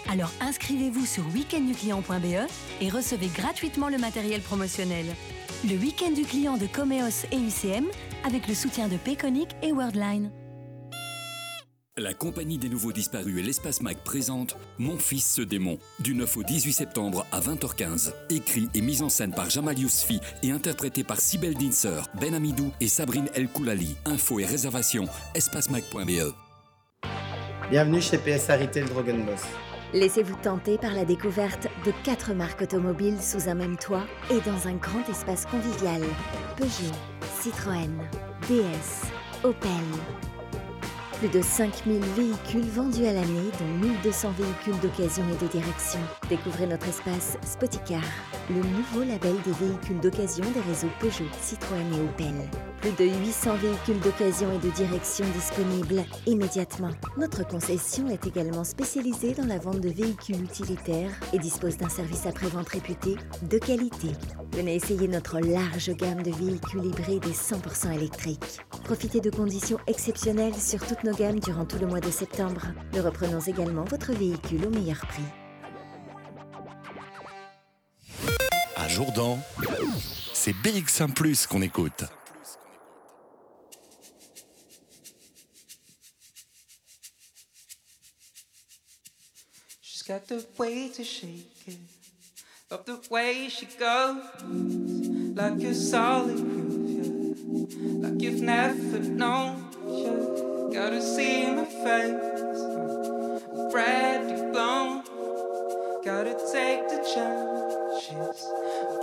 Alors 0.10 0.32
inscrivez-vous 0.42 1.06
sur 1.06 1.24
weekendduclient.be 1.34 2.48
et 2.82 2.90
recevez 2.90 3.28
gratuitement 3.28 3.90
le 3.90 4.00
matériel 4.00 4.42
promotionnel. 4.42 5.06
Le 5.64 5.76
week-end 5.76 6.12
du 6.12 6.24
client 6.24 6.58
de 6.58 6.66
Comeos 6.66 7.26
et 7.32 7.38
UCM 7.38 7.86
avec 8.24 8.48
le 8.48 8.56
soutien 8.56 8.88
de 8.88 8.98
Peconic 8.98 9.50
et 9.62 9.72
Worldline. 9.72 10.32
La 11.98 12.14
Compagnie 12.14 12.58
des 12.58 12.68
Nouveaux 12.68 12.92
Disparus 12.92 13.40
et 13.40 13.42
l'Espace 13.42 13.82
Mac 13.82 13.96
présente 14.04 14.58
Mon 14.80 14.98
fils 14.98 15.36
ce 15.36 15.42
démon, 15.42 15.80
du 16.00 16.14
9 16.14 16.36
au 16.36 16.44
18 16.44 16.74
septembre 16.74 17.26
à 17.32 17.40
20h15. 17.40 18.12
Écrit 18.30 18.68
et 18.76 18.82
mis 18.82 19.02
en 19.02 19.08
scène 19.08 19.34
par 19.34 19.50
Jamal 19.50 19.80
Yousfi 19.80 20.20
et 20.44 20.52
interprété 20.52 21.06
par 21.06 21.22
Sibel 21.22 21.54
Dinser, 21.54 22.02
Ben 22.20 22.34
Amidou 22.34 22.74
et 22.82 22.90
Sabrine 22.90 23.30
El 23.34 23.48
Koulali. 23.48 23.96
Infos 24.04 24.42
et 24.42 24.46
réservations, 24.46 25.06
espacemac.be. 25.36 26.34
Bienvenue 27.70 28.02
chez 28.02 28.18
PSA 28.18 28.58
Retail 28.58 28.84
Drogen 28.90 29.24
Boss. 29.26 29.44
Laissez-vous 29.94 30.36
tenter 30.44 30.78
par 30.78 30.92
la 30.92 31.06
découverte 31.06 31.70
de 31.86 31.94
quatre 32.04 32.34
marques 32.34 32.62
automobiles 32.62 33.22
sous 33.22 33.48
un 33.48 33.56
même 33.56 33.78
toit 33.78 34.06
et 34.30 34.42
dans 34.42 34.68
un 34.68 34.76
grand 34.76 35.10
espace 35.10 35.46
convivial. 35.46 36.02
Peugeot, 36.58 36.92
Citroën, 37.42 37.94
DS, 38.50 39.08
Opel. 39.46 39.70
Plus 41.20 41.30
de 41.30 41.42
5000 41.42 42.02
véhicules 42.18 42.70
vendus 42.70 43.06
à 43.06 43.14
l'année, 43.14 43.50
dont 43.58 43.88
1200 43.88 44.34
véhicules 44.38 44.80
d'occasion 44.82 45.24
et 45.30 45.44
de 45.44 45.50
direction. 45.50 46.00
Découvrez 46.30 46.68
notre 46.68 46.90
espace 46.90 47.38
Spoticar, 47.46 48.02
le 48.50 48.58
nouveau 48.58 49.04
label 49.04 49.36
des 49.46 49.66
véhicules 49.66 50.00
d'occasion 50.02 50.44
des 50.52 50.60
réseaux 50.70 50.92
Peugeot, 51.00 51.24
Citroën 51.42 51.94
et 51.94 52.02
Opel. 52.02 52.34
Plus 52.82 52.92
de 52.92 53.06
800 53.06 53.56
véhicules 53.56 54.00
d'occasion 54.00 54.52
et 54.54 54.60
de 54.60 54.70
direction 54.72 55.26
disponibles 55.34 56.04
immédiatement. 56.26 56.92
Notre 57.18 57.48
concession 57.48 58.08
est 58.10 58.28
également 58.28 58.64
spécialisée 58.64 59.34
dans 59.34 59.46
la 59.46 59.58
vente 59.58 59.80
de 59.80 59.90
véhicules 59.90 60.44
utilitaires 60.44 61.12
et 61.34 61.40
dispose 61.40 61.78
d'un 61.78 61.90
service 61.90 62.26
après-vente 62.26 62.70
réputé 62.70 63.16
de 63.42 63.58
qualité. 63.58 64.10
Venez 64.54 64.76
essayer 64.76 65.08
notre 65.08 65.40
large 65.40 65.92
gamme 65.96 66.24
de 66.24 66.32
véhicules 66.32 66.86
hybrides 66.86 67.26
et 67.26 67.34
100% 67.34 67.94
électriques. 67.94 68.60
Profitez 68.84 69.20
de 69.20 69.30
conditions 69.30 69.80
exceptionnelles 69.88 70.56
sur 70.56 70.86
toutes 70.86 71.04
nos 71.04 71.14
gammes 71.14 71.40
durant 71.40 71.66
tout 71.66 71.80
le 71.80 71.88
mois 71.88 72.02
de 72.02 72.12
septembre. 72.12 72.62
Nous 72.94 73.02
reprenons 73.02 73.40
également 73.40 73.84
votre 73.84 74.14
véhicule 74.14 74.66
au 74.66 74.70
meilleur 74.70 75.06
prix. 75.08 75.24
À 78.76 78.88
Jourdan, 78.88 79.40
c'est 80.34 80.54
BX1 80.54 81.14
Plus 81.14 81.48
qu'on 81.48 81.62
écoute. 81.62 82.06
Got 90.08 90.28
the 90.28 90.46
way 90.60 90.88
to 90.90 91.04
shake 91.04 91.64
it. 91.66 91.78
Love 92.70 92.86
the 92.86 93.00
way 93.10 93.50
she 93.50 93.66
goes. 93.66 94.24
Like 95.36 95.64
a 95.64 95.74
solid 95.74 96.38
groove, 96.38 96.90
yeah. 96.92 98.08
Like 98.08 98.22
you've 98.22 98.42
never 98.42 99.00
known. 99.00 99.68
Yeah. 99.88 100.80
Gotta 100.80 101.02
see 101.02 101.48
my 101.48 101.66
face. 101.66 102.62
Ready 103.74 104.52
blown. 104.52 105.04
Gotta 106.04 106.36
take 106.54 106.88
the 106.88 107.02
chances. 107.12 108.48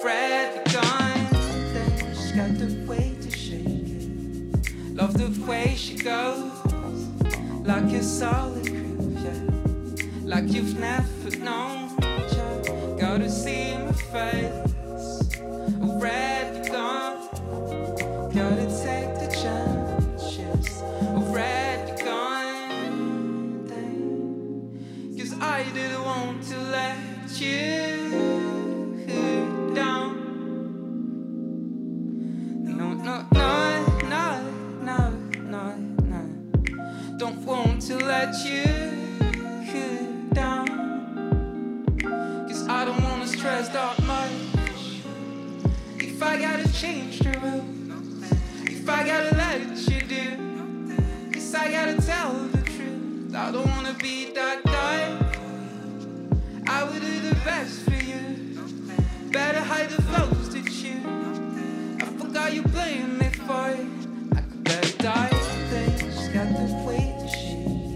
Ready 0.05 0.71
gone. 0.71 1.27
She's 2.15 2.33
got 2.33 2.57
the 2.59 2.85
way 2.87 3.17
to 3.21 3.31
shake 3.37 3.67
it. 3.67 4.95
Love 4.95 5.15
the 5.19 5.31
way 5.51 5.75
she 5.77 5.97
goes. 5.97 6.53
Like 7.67 7.93
a 7.93 8.03
solid. 8.05 8.62
Like 10.33 10.51
you've 10.51 10.79
never 10.79 11.37
known. 11.45 11.95
Gotta 12.99 13.29
see 13.29 13.77
my 13.77 13.93
face. 13.93 14.72
Best 57.45 57.81
for 57.83 57.95
you. 57.95 58.61
Better 59.31 59.61
hide 59.61 59.91
the 59.91 60.03
flows 60.03 60.49
to 60.51 60.59
you. 60.59 61.01
I 62.01 62.05
forgot 62.21 62.53
you 62.53 62.63
blame 62.63 63.19
me 63.19 63.29
for 63.31 63.71
it. 63.71 63.87
I 64.37 64.41
could 64.43 64.65
better 64.65 64.99
die. 64.99 65.31
She's 65.99 66.29
got 66.29 66.49
the 66.57 66.67
way 66.87 67.15
she 67.35 67.55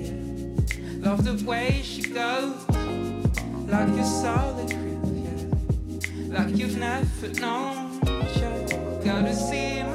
is. 0.09 1.05
Love 1.05 1.25
the 1.25 1.45
way 1.45 1.81
she 1.85 2.03
goes. 2.03 2.69
Like 3.69 3.89
a 3.89 4.05
solid 4.05 4.71
groove, 4.71 5.17
yeah. 5.27 6.39
Like 6.39 6.57
you've 6.57 6.79
never 6.79 7.29
known. 7.41 8.01
Yeah. 8.37 9.03
Gotta 9.05 9.35
see 9.35 9.86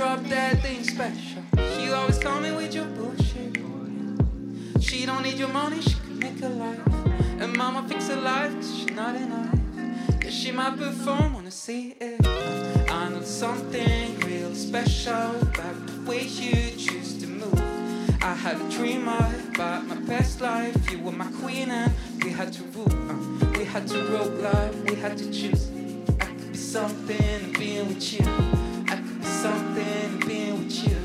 drop 0.00 0.24
that 0.30 0.62
thing 0.62 0.82
special. 0.82 1.42
She 1.74 1.92
always 1.92 2.18
coming 2.18 2.56
with 2.56 2.74
your 2.74 2.86
bullshit. 2.86 3.58
She 4.80 5.04
don't 5.04 5.22
need 5.22 5.36
your 5.36 5.50
money, 5.50 5.82
she 5.82 5.92
can 5.92 6.18
make 6.18 6.40
a 6.40 6.48
life. 6.48 6.80
And 7.38 7.54
mama 7.54 7.86
fix 7.86 8.08
her 8.08 8.16
life 8.16 8.50
cause 8.54 8.78
she's 8.78 8.92
not 8.92 9.14
enough. 9.14 9.54
Yeah, 10.24 10.30
she 10.30 10.52
might 10.52 10.78
perform, 10.78 11.34
wanna 11.34 11.50
see 11.50 11.96
it. 12.00 12.26
I 12.26 13.10
know 13.10 13.20
something 13.20 14.18
real 14.20 14.54
special 14.54 15.36
about 15.42 15.76
the 15.86 16.10
way 16.10 16.22
you 16.22 16.70
choose 16.78 17.18
to 17.20 17.26
move. 17.26 17.60
I 18.22 18.32
had 18.32 18.56
a 18.58 18.70
dream 18.70 19.06
about 19.06 19.84
my 19.86 19.96
past 20.06 20.40
life. 20.40 20.90
You 20.90 21.00
were 21.00 21.12
my 21.12 21.30
queen 21.42 21.70
and 21.70 21.92
we 22.24 22.30
had 22.30 22.54
to 22.54 22.62
rule. 22.74 22.90
uh, 23.10 23.58
we 23.58 23.66
had 23.66 23.86
to 23.88 23.98
roll 24.12 24.30
life, 24.48 24.74
we 24.88 24.94
had 24.94 25.18
to 25.18 25.30
choose. 25.30 25.70
I 26.22 26.24
could 26.24 26.52
be 26.52 26.58
something 26.58 27.52
being 27.58 27.88
with 27.88 28.14
you. 28.14 28.69
Something 29.40 30.20
being 30.26 30.58
with 30.58 30.86
you. 30.86 30.98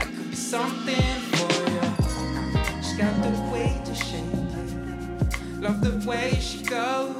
I 0.00 0.04
could 0.06 0.30
be 0.30 0.34
something 0.34 1.20
for 1.30 1.70
you. 1.70 2.82
She's 2.82 2.98
got 2.98 3.14
the 3.22 3.30
way 3.52 3.80
to 3.84 3.94
shake. 3.94 5.60
Love 5.60 5.80
the 5.80 6.04
way 6.04 6.36
she 6.40 6.64
goes. 6.64 7.14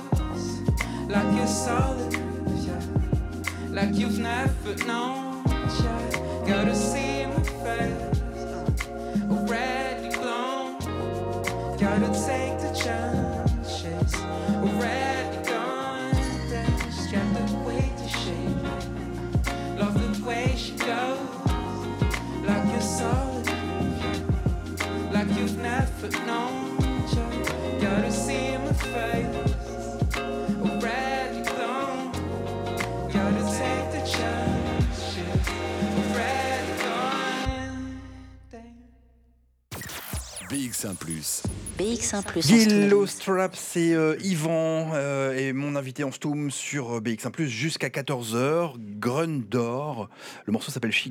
Like 1.08 1.36
you're 1.36 1.46
solid. 1.46 2.12
Like 3.70 3.94
you've 3.94 4.18
never 4.18 4.74
known. 4.84 5.44
Gotta 6.44 6.74
see 6.74 7.26
my 7.26 7.42
face. 7.62 8.15
BX1 40.76 40.94
+. 40.94 41.78
BX1 41.78 42.22
Plus. 42.22 42.50
Yellow 42.50 43.06
Strap, 43.06 43.56
c'est 43.56 43.94
euh, 43.94 44.14
Yvan 44.22 44.90
euh, 44.92 45.34
et 45.34 45.54
mon 45.54 45.74
invité 45.74 46.04
en 46.04 46.12
stoom 46.12 46.50
sur 46.50 46.96
euh, 46.96 47.00
BX1 47.00 47.30
Plus 47.30 47.48
jusqu'à 47.48 47.88
14h. 47.88 48.74
Grundor. 48.98 50.10
Le 50.44 50.52
morceau 50.52 50.70
s'appelle 50.70 50.92
She. 50.92 51.08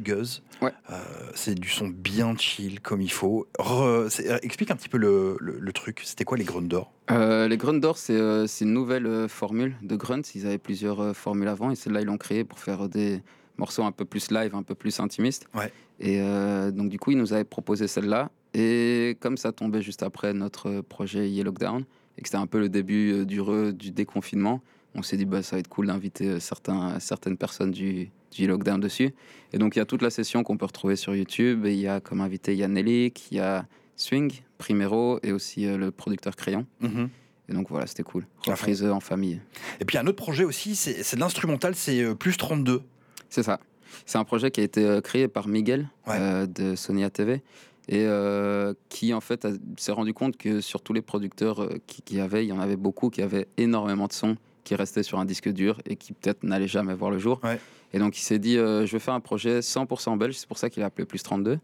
Ouais. 0.62 0.72
Euh, 0.91 0.95
c'est 1.34 1.55
du 1.55 1.67
son 1.69 1.88
bien 1.88 2.36
chill 2.38 2.79
comme 2.79 3.01
il 3.01 3.12
faut. 3.12 3.48
Re- 3.57 4.07
euh, 4.27 4.38
explique 4.43 4.69
un 4.69 4.75
petit 4.75 4.89
peu 4.89 4.98
le, 5.00 5.38
le- 5.39 5.57
le 5.60 5.74
truc. 5.74 6.01
C'était 6.03 6.25
quoi 6.25 6.38
les 6.38 6.43
Grundor 6.43 6.91
Euh, 7.10 7.48
les 7.48 7.57
Grundor, 7.57 7.98
c'est 7.98 8.13
euh, 8.13 8.45
c'est 8.45 8.65
une 8.65 8.74
nouvelle 8.74 9.07
euh, 9.07 9.27
formule 9.27 9.75
de 9.81 9.95
Grunts. 9.95 10.22
Ils 10.36 10.45
avaient 10.45 10.60
plusieurs 10.60 11.00
euh, 11.01 11.13
formules 11.13 11.48
avant 11.48 11.72
et 11.72 11.75
celle-là, 11.75 12.01
ils 12.01 12.05
l'ont 12.07 12.17
créée 12.19 12.43
pour 12.43 12.60
faire 12.60 12.88
des 12.88 13.24
morceaux 13.57 13.84
un 13.84 13.91
peu 13.91 14.05
plus 14.05 14.29
live, 14.31 14.53
un 14.53 14.63
peu 14.63 14.75
plus 14.75 15.00
intimistes. 15.00 15.48
Ouais. 15.55 15.72
Et 16.00 16.19
euh, 16.22 16.69
donc, 16.72 16.89
du 16.89 17.00
coup, 17.00 17.12
ils 17.12 17.17
nous 17.17 17.34
avaient 17.34 17.43
proposé 17.45 17.88
celle-là. 17.88 18.29
Et 18.57 19.17
comme 19.19 19.35
ça 19.38 19.51
tombait 19.51 19.81
juste 19.81 20.01
après 20.01 20.33
notre 20.33 20.81
projet 20.81 21.29
Yellow 21.29 21.51
Lockdown 21.51 21.83
et 22.17 22.21
que 22.21 22.27
c'était 22.29 22.38
un 22.38 22.47
peu 22.47 22.59
le 22.59 22.69
début 22.69 23.12
euh, 23.12 23.25
du, 23.25 23.41
re- 23.41 23.71
du 23.74 23.91
déconfinement, 23.91 24.62
on 24.93 25.01
s'est 25.01 25.17
dit 25.17 25.25
bah, 25.25 25.43
ça 25.43 25.57
va 25.57 25.59
être 25.59 25.67
cool 25.67 25.88
d'inviter 25.88 26.27
euh, 26.29 26.39
certains, 26.39 27.00
certaines 27.01 27.35
personnes 27.38 27.71
du, 27.71 28.05
du 28.31 28.41
Yellow 28.41 28.53
Lockdown 28.53 28.79
dessus. 28.79 29.13
Et 29.51 29.57
donc, 29.57 29.75
il 29.75 29.79
y 29.79 29.81
a 29.81 29.85
toute 29.85 30.01
la 30.01 30.09
session 30.09 30.43
qu'on 30.43 30.55
peut 30.57 30.65
retrouver 30.65 30.95
sur 30.95 31.13
YouTube. 31.13 31.65
Et 31.65 31.74
il 31.74 31.79
y 31.81 31.88
a 31.88 32.00
comme 32.00 32.21
invité, 32.21 32.53
il 32.53 32.59
y 32.59 32.63
a 32.63 32.67
Nelly, 32.69 33.13
il 33.31 33.38
y 33.38 33.39
a 33.41 33.65
Swing, 33.97 34.31
Primero 34.57 35.19
et 35.24 35.33
aussi 35.33 35.65
euh, 35.67 35.75
le 35.77 35.91
producteur 35.91 36.35
Crayon. 36.38 36.65
Mhm. 36.79 37.09
Et 37.50 37.53
donc 37.53 37.69
voilà, 37.69 37.85
c'était 37.88 38.03
cool. 38.03 38.25
Reprise 38.47 38.83
euh, 38.83 38.91
en 38.91 39.01
famille. 39.01 39.41
Et 39.81 39.85
puis 39.85 39.97
un 39.97 40.07
autre 40.07 40.15
projet 40.17 40.45
aussi, 40.45 40.75
c'est 40.75 41.15
de 41.15 41.19
l'instrumental, 41.19 41.75
c'est 41.75 42.01
euh, 42.01 42.15
Plus 42.15 42.38
32. 42.38 42.81
C'est 43.29 43.43
ça. 43.43 43.59
C'est 44.05 44.17
un 44.17 44.24
projet 44.24 44.50
qui 44.51 44.62
a 44.62 44.63
été 44.63 44.83
euh, 44.85 45.01
créé 45.01 45.27
par 45.27 45.47
Miguel 45.50 45.89
Ouais. 46.07 46.15
euh, 46.19 46.45
de 46.47 46.75
Sonia 46.75 47.09
TV 47.09 47.43
et 47.88 48.06
euh, 48.06 48.74
qui 48.89 49.13
en 49.13 49.22
fait 49.22 49.48
s'est 49.77 49.92
rendu 49.92 50.13
compte 50.13 50.38
que 50.38 50.60
sur 50.62 50.82
tous 50.82 50.94
les 50.94 51.01
producteurs 51.01 51.62
euh, 51.62 51.77
qui, 51.88 52.01
qui 52.01 52.20
avaient, 52.20 52.46
il 52.46 52.50
y 52.50 52.51
en 52.54 52.60
avait 52.60 52.75
beaucoup 52.77 53.10
qui 53.10 53.22
avaient 53.22 53.48
énormément 53.58 54.08
de 54.08 54.13
sons 54.13 54.38
qui 54.63 54.74
restaient 54.75 55.04
sur 55.04 55.20
un 55.20 55.25
disque 55.25 55.50
dur 55.50 55.80
et 55.86 55.96
qui 55.96 56.13
peut-être 56.13 56.44
n'allaient 56.44 56.68
jamais 56.68 56.96
voir 56.96 57.12
le 57.12 57.20
jour. 57.20 57.39
Ouais. 57.44 57.60
Et 57.94 58.00
donc 58.00 58.18
il 58.18 58.22
s'est 58.22 58.39
dit, 58.39 58.58
euh, 58.58 58.86
je 58.86 58.92
vais 58.92 59.00
faire 59.00 59.13
un 59.13 59.20
projet 59.20 59.60
100% 59.60 60.18
belge, 60.18 60.36
c'est 60.36 60.48
pour 60.48 60.58
ça 60.58 60.70
qu'il 60.72 60.82
a 60.84 60.88
appelé 60.88 61.06
Plus 61.06 61.22
32. 61.24 61.60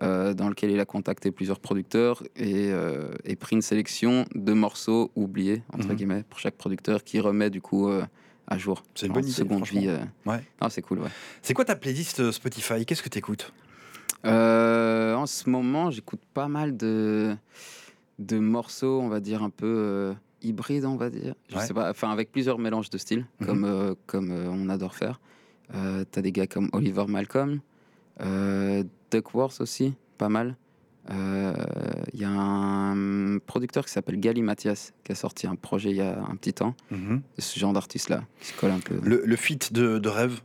euh, 0.00 0.32
dans 0.32 0.48
lequel 0.48 0.70
il 0.70 0.80
a 0.80 0.86
contacté 0.86 1.30
plusieurs 1.30 1.60
producteurs 1.60 2.22
et, 2.36 2.70
et 3.24 3.36
pris 3.36 3.56
une 3.56 3.60
sélection 3.62 4.24
de 4.34 4.52
morceaux 4.54 5.10
oubliés, 5.16 5.62
entre 5.72 5.88
Mhm. 5.88 5.94
guillemets, 5.96 6.24
pour 6.30 6.38
chaque 6.38 6.54
producteur 6.56 7.04
qui 7.04 7.20
remet 7.20 7.50
du 7.50 7.60
coup 7.60 7.90
à 8.48 8.58
jour. 8.58 8.82
C'est 8.94 9.06
une 9.06 9.12
bonne 9.12 9.24
idée, 9.24 9.32
seconde 9.32 9.64
vie. 9.66 9.88
Ouais. 10.26 10.40
Non, 10.62 10.68
c'est 10.70 10.80
cool, 10.82 11.00
ouais. 11.00 11.10
C'est 11.42 11.52
quoi 11.52 11.66
ta 11.66 11.76
playlist 11.76 12.30
Spotify? 12.32 12.86
Qu'est-ce 12.86 13.02
que 13.02 13.10
tu 13.10 13.18
écoutes 13.18 13.52
Euh, 14.24 15.14
en 15.14 15.26
ce 15.26 15.48
moment, 15.50 15.90
j'écoute 15.90 16.20
pas 16.34 16.48
mal 16.48 16.76
de, 16.76 17.36
de 18.18 18.38
morceaux, 18.38 19.00
on 19.00 19.08
va 19.08 19.20
dire, 19.20 19.42
un 19.42 19.50
peu 19.50 19.66
euh, 19.66 20.14
hybrides, 20.42 20.84
on 20.84 20.96
va 20.96 21.10
dire. 21.10 21.34
Je 21.48 21.56
Ouais. 21.56 21.66
sais 21.66 21.74
pas, 21.74 21.90
enfin, 21.90 22.10
avec 22.10 22.30
plusieurs 22.32 22.58
mélanges 22.58 22.90
de 22.90 22.98
styles, 22.98 23.26
Mhm. 23.40 23.46
comme, 23.46 23.64
euh, 23.64 23.94
comme 24.06 24.30
on 24.30 24.68
adore 24.68 24.94
faire. 24.94 25.20
T'as 26.10 26.20
des 26.20 26.32
gars 26.32 26.46
comme 26.46 26.68
Oliver 26.74 27.06
Malcolm, 27.08 27.60
Duckworth 29.10 29.60
aussi, 29.62 29.94
pas 30.18 30.28
mal. 30.28 30.56
Il 31.10 32.20
y 32.20 32.24
a 32.24 32.30
un 32.30 33.38
producteur 33.38 33.84
qui 33.86 33.90
s'appelle 33.90 34.20
Gali 34.20 34.42
Mathias 34.42 34.92
qui 35.02 35.12
a 35.12 35.14
sorti 35.14 35.46
un 35.46 35.54
projet 35.56 35.90
il 35.90 35.96
y 35.96 36.00
a 36.02 36.18
un 36.30 36.36
petit 36.36 36.52
temps. 36.52 36.74
Mhm. 36.90 37.22
Ce 37.38 37.58
genre 37.58 37.72
d'artiste-là, 37.72 38.22
qui 38.40 38.48
se 38.48 38.56
colle 38.60 38.70
un 38.72 38.80
peu. 38.80 39.00
le, 39.02 39.22
le 39.24 39.36
feat 39.36 39.72
de, 39.72 39.98
de 39.98 40.08
rêve? 40.10 40.40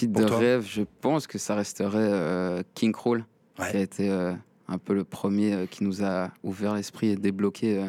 Pour 0.00 0.08
de 0.08 0.24
rêve, 0.32 0.64
je 0.66 0.82
pense 1.00 1.26
que 1.26 1.38
ça 1.38 1.54
resterait 1.54 1.98
euh, 2.00 2.62
King 2.74 2.92
Crawl, 2.92 3.24
Ouais. 3.58 3.70
qui 3.70 3.76
a 3.76 3.80
été 3.80 4.10
euh, 4.10 4.32
un 4.68 4.78
peu 4.78 4.94
le 4.94 5.04
premier 5.04 5.52
euh, 5.52 5.66
qui 5.66 5.84
nous 5.84 6.02
a 6.02 6.30
ouvert 6.42 6.74
l'esprit 6.74 7.08
et 7.08 7.16
débloqué 7.16 7.84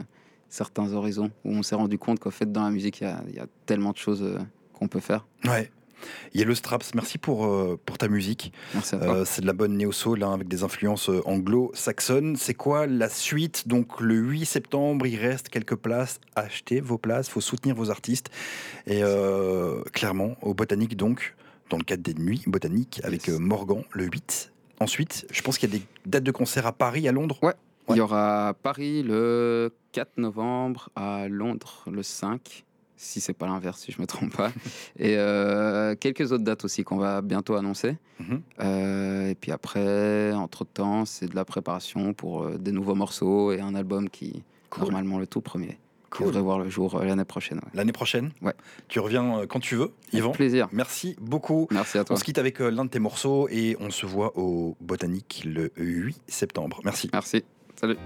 certains 0.50 0.92
horizons, 0.94 1.32
où 1.46 1.52
on 1.52 1.64
s'est 1.64 1.76
rendu 1.76 1.98
compte 1.98 2.20
qu'en 2.20 2.30
fait, 2.32 2.52
dans 2.52 2.64
la 2.64 2.70
musique, 2.72 3.00
il 3.02 3.06
y 3.06 3.08
a- 3.08 3.24
il 3.30 3.36
y, 3.36 3.40
a 3.40 3.48
tellement 3.66 3.92
de 3.92 3.98
choses 3.98 4.38
qu'on 4.74 4.88
peut 4.88 5.00
faire. 5.00 5.26
Ouais. 5.46 5.72
Yellow 6.36 6.54
Straps, 6.54 6.94
merci 6.96 7.18
pour, 7.18 7.46
euh, 7.46 7.80
pour 7.86 7.98
ta 7.98 8.10
musique. 8.10 8.52
Euh, 8.94 9.24
c'est 9.24 9.42
de 9.42 9.48
la 9.48 9.54
bonne 9.54 9.78
néo-soul 9.78 10.22
hein, 10.22 10.34
avec 10.34 10.50
des 10.50 10.64
influences 10.64 11.10
anglo-saxonnes. 11.26 12.36
C'est 12.36 12.54
quoi 12.54 12.88
la 12.88 13.08
suite? 13.10 13.68
Donc 13.68 14.02
le 14.02 14.16
8 14.16 14.46
septembre, 14.46 15.08
il 15.08 15.16
reste 15.18 15.48
quelques 15.50 15.76
places. 15.76 16.20
Achetez 16.36 16.82
vos 16.82 16.98
places, 16.98 17.30
faut 17.30 17.40
soutenir 17.42 17.76
vos 17.76 17.90
artistes. 17.90 18.30
Et 18.86 19.02
euh, 19.02 19.82
clairement, 19.94 20.36
au 20.42 20.54
Botanique 20.54 20.98
donc, 20.98 21.36
dans 21.70 21.78
le 21.78 21.84
cadre 21.84 22.04
des 22.04 22.14
nuits 22.14 22.44
botaniques 22.48 23.02
avec 23.04 23.28
Yes. 23.28 23.36
euh, 23.36 23.40
Morgan 23.40 23.84
le 23.92 24.06
8. 24.06 24.52
Ensuite, 24.80 25.26
je 25.32 25.42
pense 25.42 25.58
qu'il 25.58 25.72
y 25.72 25.76
a 25.76 25.80
des 25.80 25.86
dates 26.06 26.24
de 26.24 26.32
concert 26.32 26.66
à 26.68 26.72
Paris, 26.74 27.08
à 27.08 27.12
Londres? 27.12 27.38
Ouais. 27.42 27.50
ouais. 27.88 27.96
Il 27.96 27.98
y 27.98 28.02
aura 28.02 28.50
à 28.50 28.54
Paris 28.54 29.04
le 29.04 29.72
4 29.94 30.18
novembre, 30.18 30.90
à 30.96 31.28
Londres 31.30 31.84
le 31.92 32.04
5, 32.04 32.64
si 32.98 33.22
c'est 33.22 33.34
pas 33.34 33.48
l'inverse, 33.48 33.82
si 33.82 33.92
je 33.92 34.02
me 34.02 34.06
trompe 34.08 34.36
pas. 34.36 34.52
et 35.00 35.16
euh, 35.18 35.96
quelques 35.96 36.32
autres 36.32 36.44
dates 36.44 36.66
aussi 36.66 36.84
qu'on 36.84 36.98
va 36.98 37.22
bientôt 37.22 37.56
annoncer. 37.56 37.98
Mhm. 38.20 38.42
Euh, 38.62 39.30
et 39.30 39.36
puis 39.36 39.52
après, 39.52 40.34
entre-temps, 40.34 41.06
c'est 41.06 41.28
de 41.28 41.36
la 41.36 41.46
préparation 41.46 42.14
pour 42.14 42.50
des 42.52 42.72
nouveaux 42.72 42.96
morceaux 42.96 43.52
et 43.52 43.62
un 43.62 43.76
album 43.76 44.10
qui, 44.10 44.44
Cool. 44.70 44.84
normalement, 44.86 45.20
le 45.20 45.28
tout 45.28 45.42
premier, 45.42 45.78
Cool. 46.18 46.28
devrait 46.28 46.42
voir 46.42 46.60
le 46.60 46.70
jour 46.70 46.96
euh, 46.96 47.06
l'année 47.06 47.26
prochaine. 47.26 47.58
ouais. 47.58 47.72
L'année 47.74 47.92
prochaine 47.92 48.32
Ouais. 48.42 48.54
Tu 48.88 49.00
reviens 49.00 49.40
euh, 49.40 49.46
quand 49.48 49.60
tu 49.60 49.76
veux, 49.76 49.92
Avec 50.08 50.14
Yvan. 50.14 50.32
plaisir. 50.32 50.68
Merci 50.72 51.16
beaucoup. 51.20 51.68
Merci 51.72 51.98
à 51.98 52.04
toi. 52.04 52.16
On 52.16 52.20
se 52.20 52.24
quitte 52.24 52.38
avec 52.38 52.62
euh, 52.62 52.70
l'un 52.70 52.86
de 52.86 52.90
tes 52.90 53.00
morceaux 53.00 53.48
et 53.50 53.76
on 53.80 53.90
se 53.90 54.06
voit 54.06 54.38
au 54.38 54.76
Botanique 54.82 55.44
le 55.46 55.72
8 55.78 56.22
septembre. 56.28 56.82
Merci. 56.84 57.10
Merci. 57.14 57.44
Salut. 57.80 57.98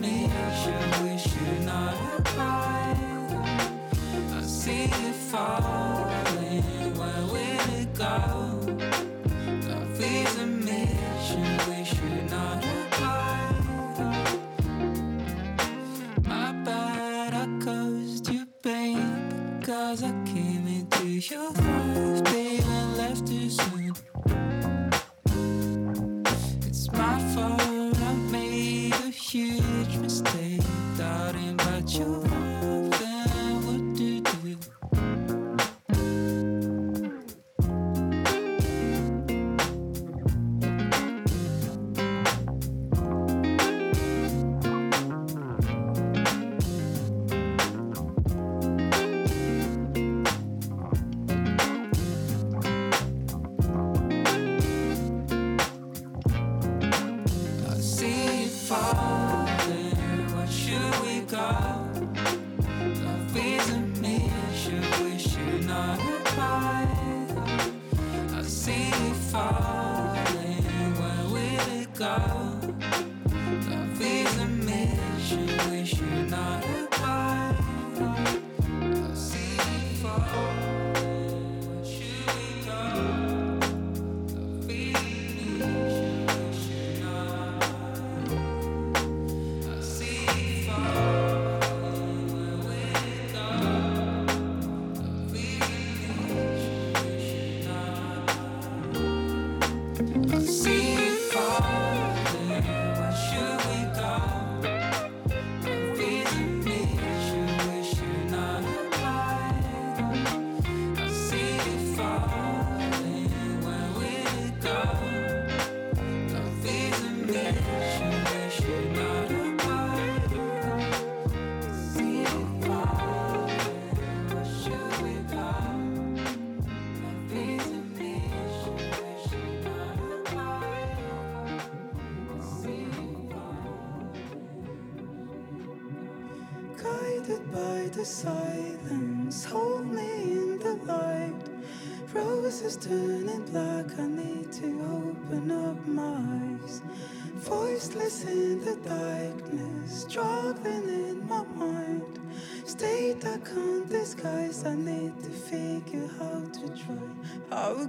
nation 0.00 0.74
we 1.02 1.18
should 1.18 1.64
not 1.64 1.94
abide. 2.18 2.96
I 4.34 4.42
see 4.42 4.84
it 4.84 5.14
fall. 5.14 5.87
Oh. 58.90 59.17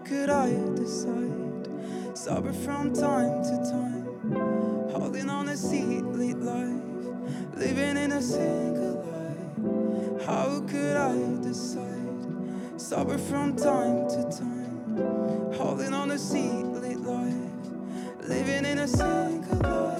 could 0.06 0.30
I 0.30 0.50
decide? 0.76 1.68
Sober 2.18 2.54
from 2.54 2.94
time 2.94 3.44
to 3.44 3.58
time, 3.72 4.90
holding 4.92 5.30
on 5.30 5.50
a 5.50 5.58
see 5.58 6.02
late 6.02 6.38
life, 6.38 6.84
living 7.56 7.98
in 7.98 8.12
a 8.12 8.22
single 8.22 8.96
lie. 9.06 10.26
How 10.26 10.60
could 10.68 10.98
I 10.98 11.16
decide? 11.42 11.90
Sober 12.78 13.18
from 13.18 13.56
time 13.56 14.08
to 14.10 14.24
time, 14.38 15.54
holding 15.54 15.94
on 15.94 16.12
a 16.12 16.18
see 16.18 16.50
late 16.50 17.00
life, 17.00 17.34
living 18.28 18.66
in 18.66 18.80
a 18.80 18.88
single 18.88 19.60
lie. 19.60 20.00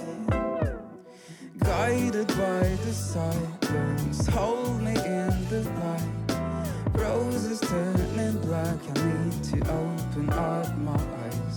Guided 1.58 2.28
by 2.28 2.62
the 2.84 2.92
silence, 2.92 4.26
hold 4.28 4.82
me 4.82 4.92
in 4.92 5.48
the 5.48 5.62
light. 5.80 6.20
Roses 6.94 7.60
turn 7.60 8.09
I 8.60 8.72
need 8.74 9.42
to 9.44 9.58
open 9.72 10.28
up 10.30 10.76
my 10.78 11.00
eyes. 11.24 11.56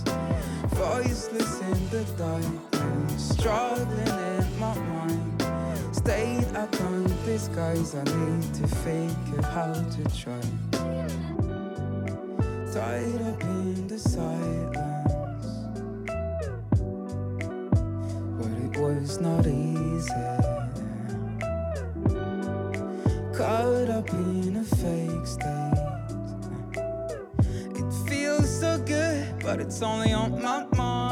Voiceless 0.72 1.60
in 1.60 1.88
the 1.90 2.02
darkness, 2.16 3.28
struggling 3.36 4.08
in 4.08 4.58
my 4.58 4.74
mind. 4.74 5.42
State 5.92 6.46
I 6.56 6.66
can't 6.68 7.24
disguise, 7.26 7.94
I 7.94 8.04
need 8.04 8.54
to 8.54 8.66
figure 8.68 9.42
how 9.42 9.72
to 9.74 10.02
try. 10.16 10.40
Tied 12.72 13.22
up 13.22 13.42
in 13.44 13.86
the 13.86 13.98
silence, 13.98 15.46
but 18.38 18.52
it 18.64 18.76
was 18.80 19.20
not 19.20 19.46
easy. 19.46 20.24
Caught 23.36 23.90
up 23.90 24.10
in 24.10 24.56
a 24.56 24.64
fake 24.64 25.26
state. 25.26 25.63
but 29.56 29.64
it's 29.64 29.82
only 29.82 30.12
on 30.12 30.42
my 30.42 30.66
mind. 30.76 31.03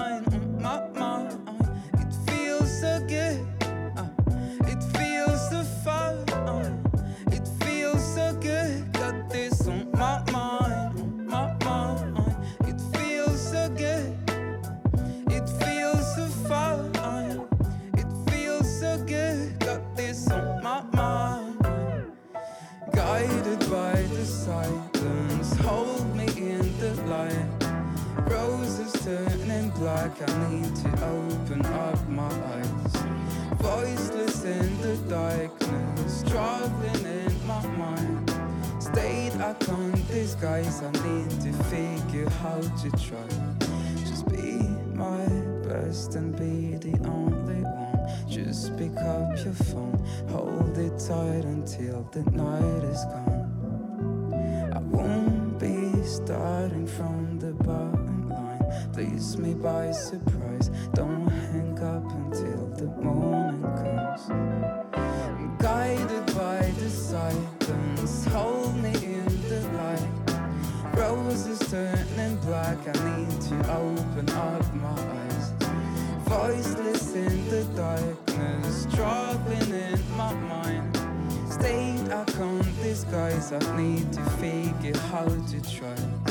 that 52.12 52.30
not 52.34 52.51
I 83.52 83.76
need 83.76 84.10
to 84.14 84.20
fake 84.40 84.82
it, 84.82 84.96
hard 84.96 85.46
to 85.48 85.60
try. 85.60 86.21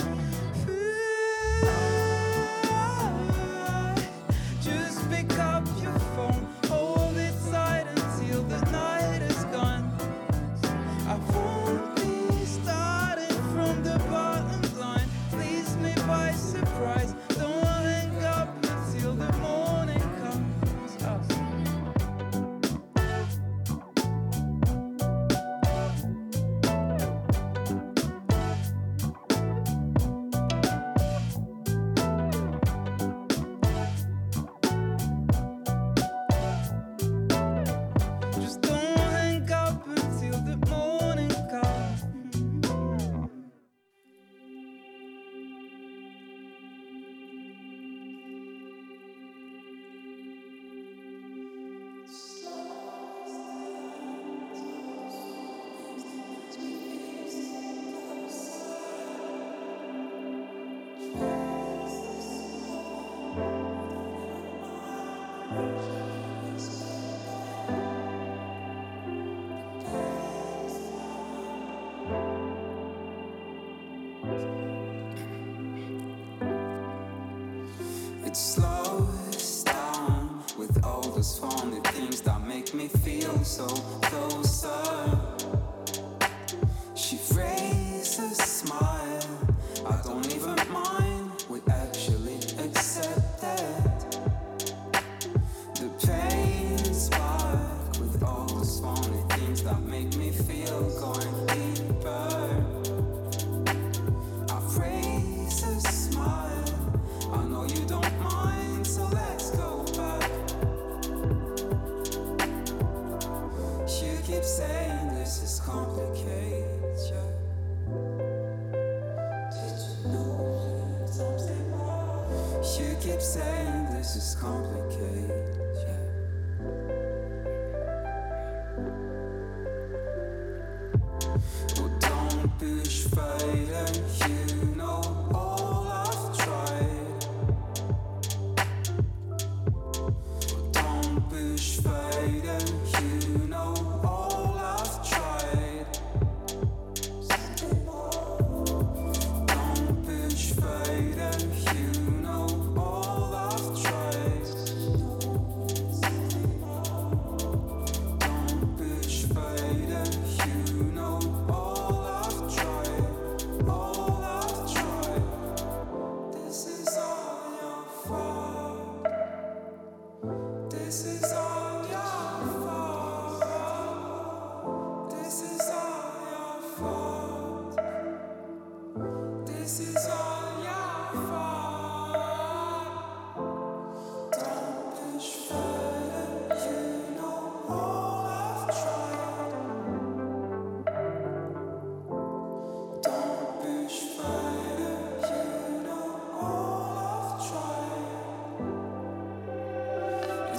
so 83.62 83.91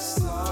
slow. 0.03 0.52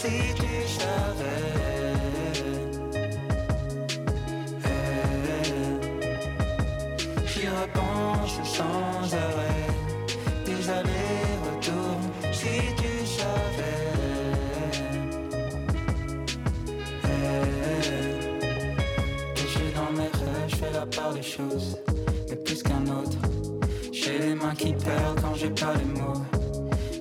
si 0.00 0.32
tu 0.40 0.54
savais. 0.78 1.94
J'y 7.26 7.46
repense 7.48 8.36
sans 8.44 9.14
arrêt. 9.24 9.66
Tes 10.44 10.60
allers-retours, 10.76 12.02
si 12.32 12.56
tu 12.80 12.92
savais. 13.18 13.80
Et 19.36 19.46
je 19.52 19.64
dans 19.76 19.92
mes 19.98 20.10
rêves, 20.20 20.48
je 20.48 20.56
fais 20.56 20.72
la 20.72 20.86
part 20.86 21.12
des 21.12 21.22
choses, 21.22 21.76
mais 22.28 22.36
plus 22.36 22.62
qu'un 22.62 22.86
autre. 22.98 23.18
J'ai 23.92 24.18
les 24.20 24.34
mains 24.36 24.54
qui 24.54 24.72
perdent 24.74 25.20
quand 25.20 25.34
j'ai 25.34 25.50
pas 25.50 25.74
les 25.74 26.00
mots, 26.00 26.22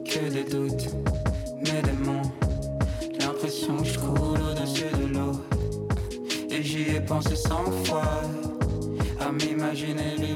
que 0.03 0.29
des 0.33 0.43
doutes. 0.43 1.06
cent 7.47 7.71
fois 7.85 8.21
à 9.19 9.31
m'imaginer 9.31 10.26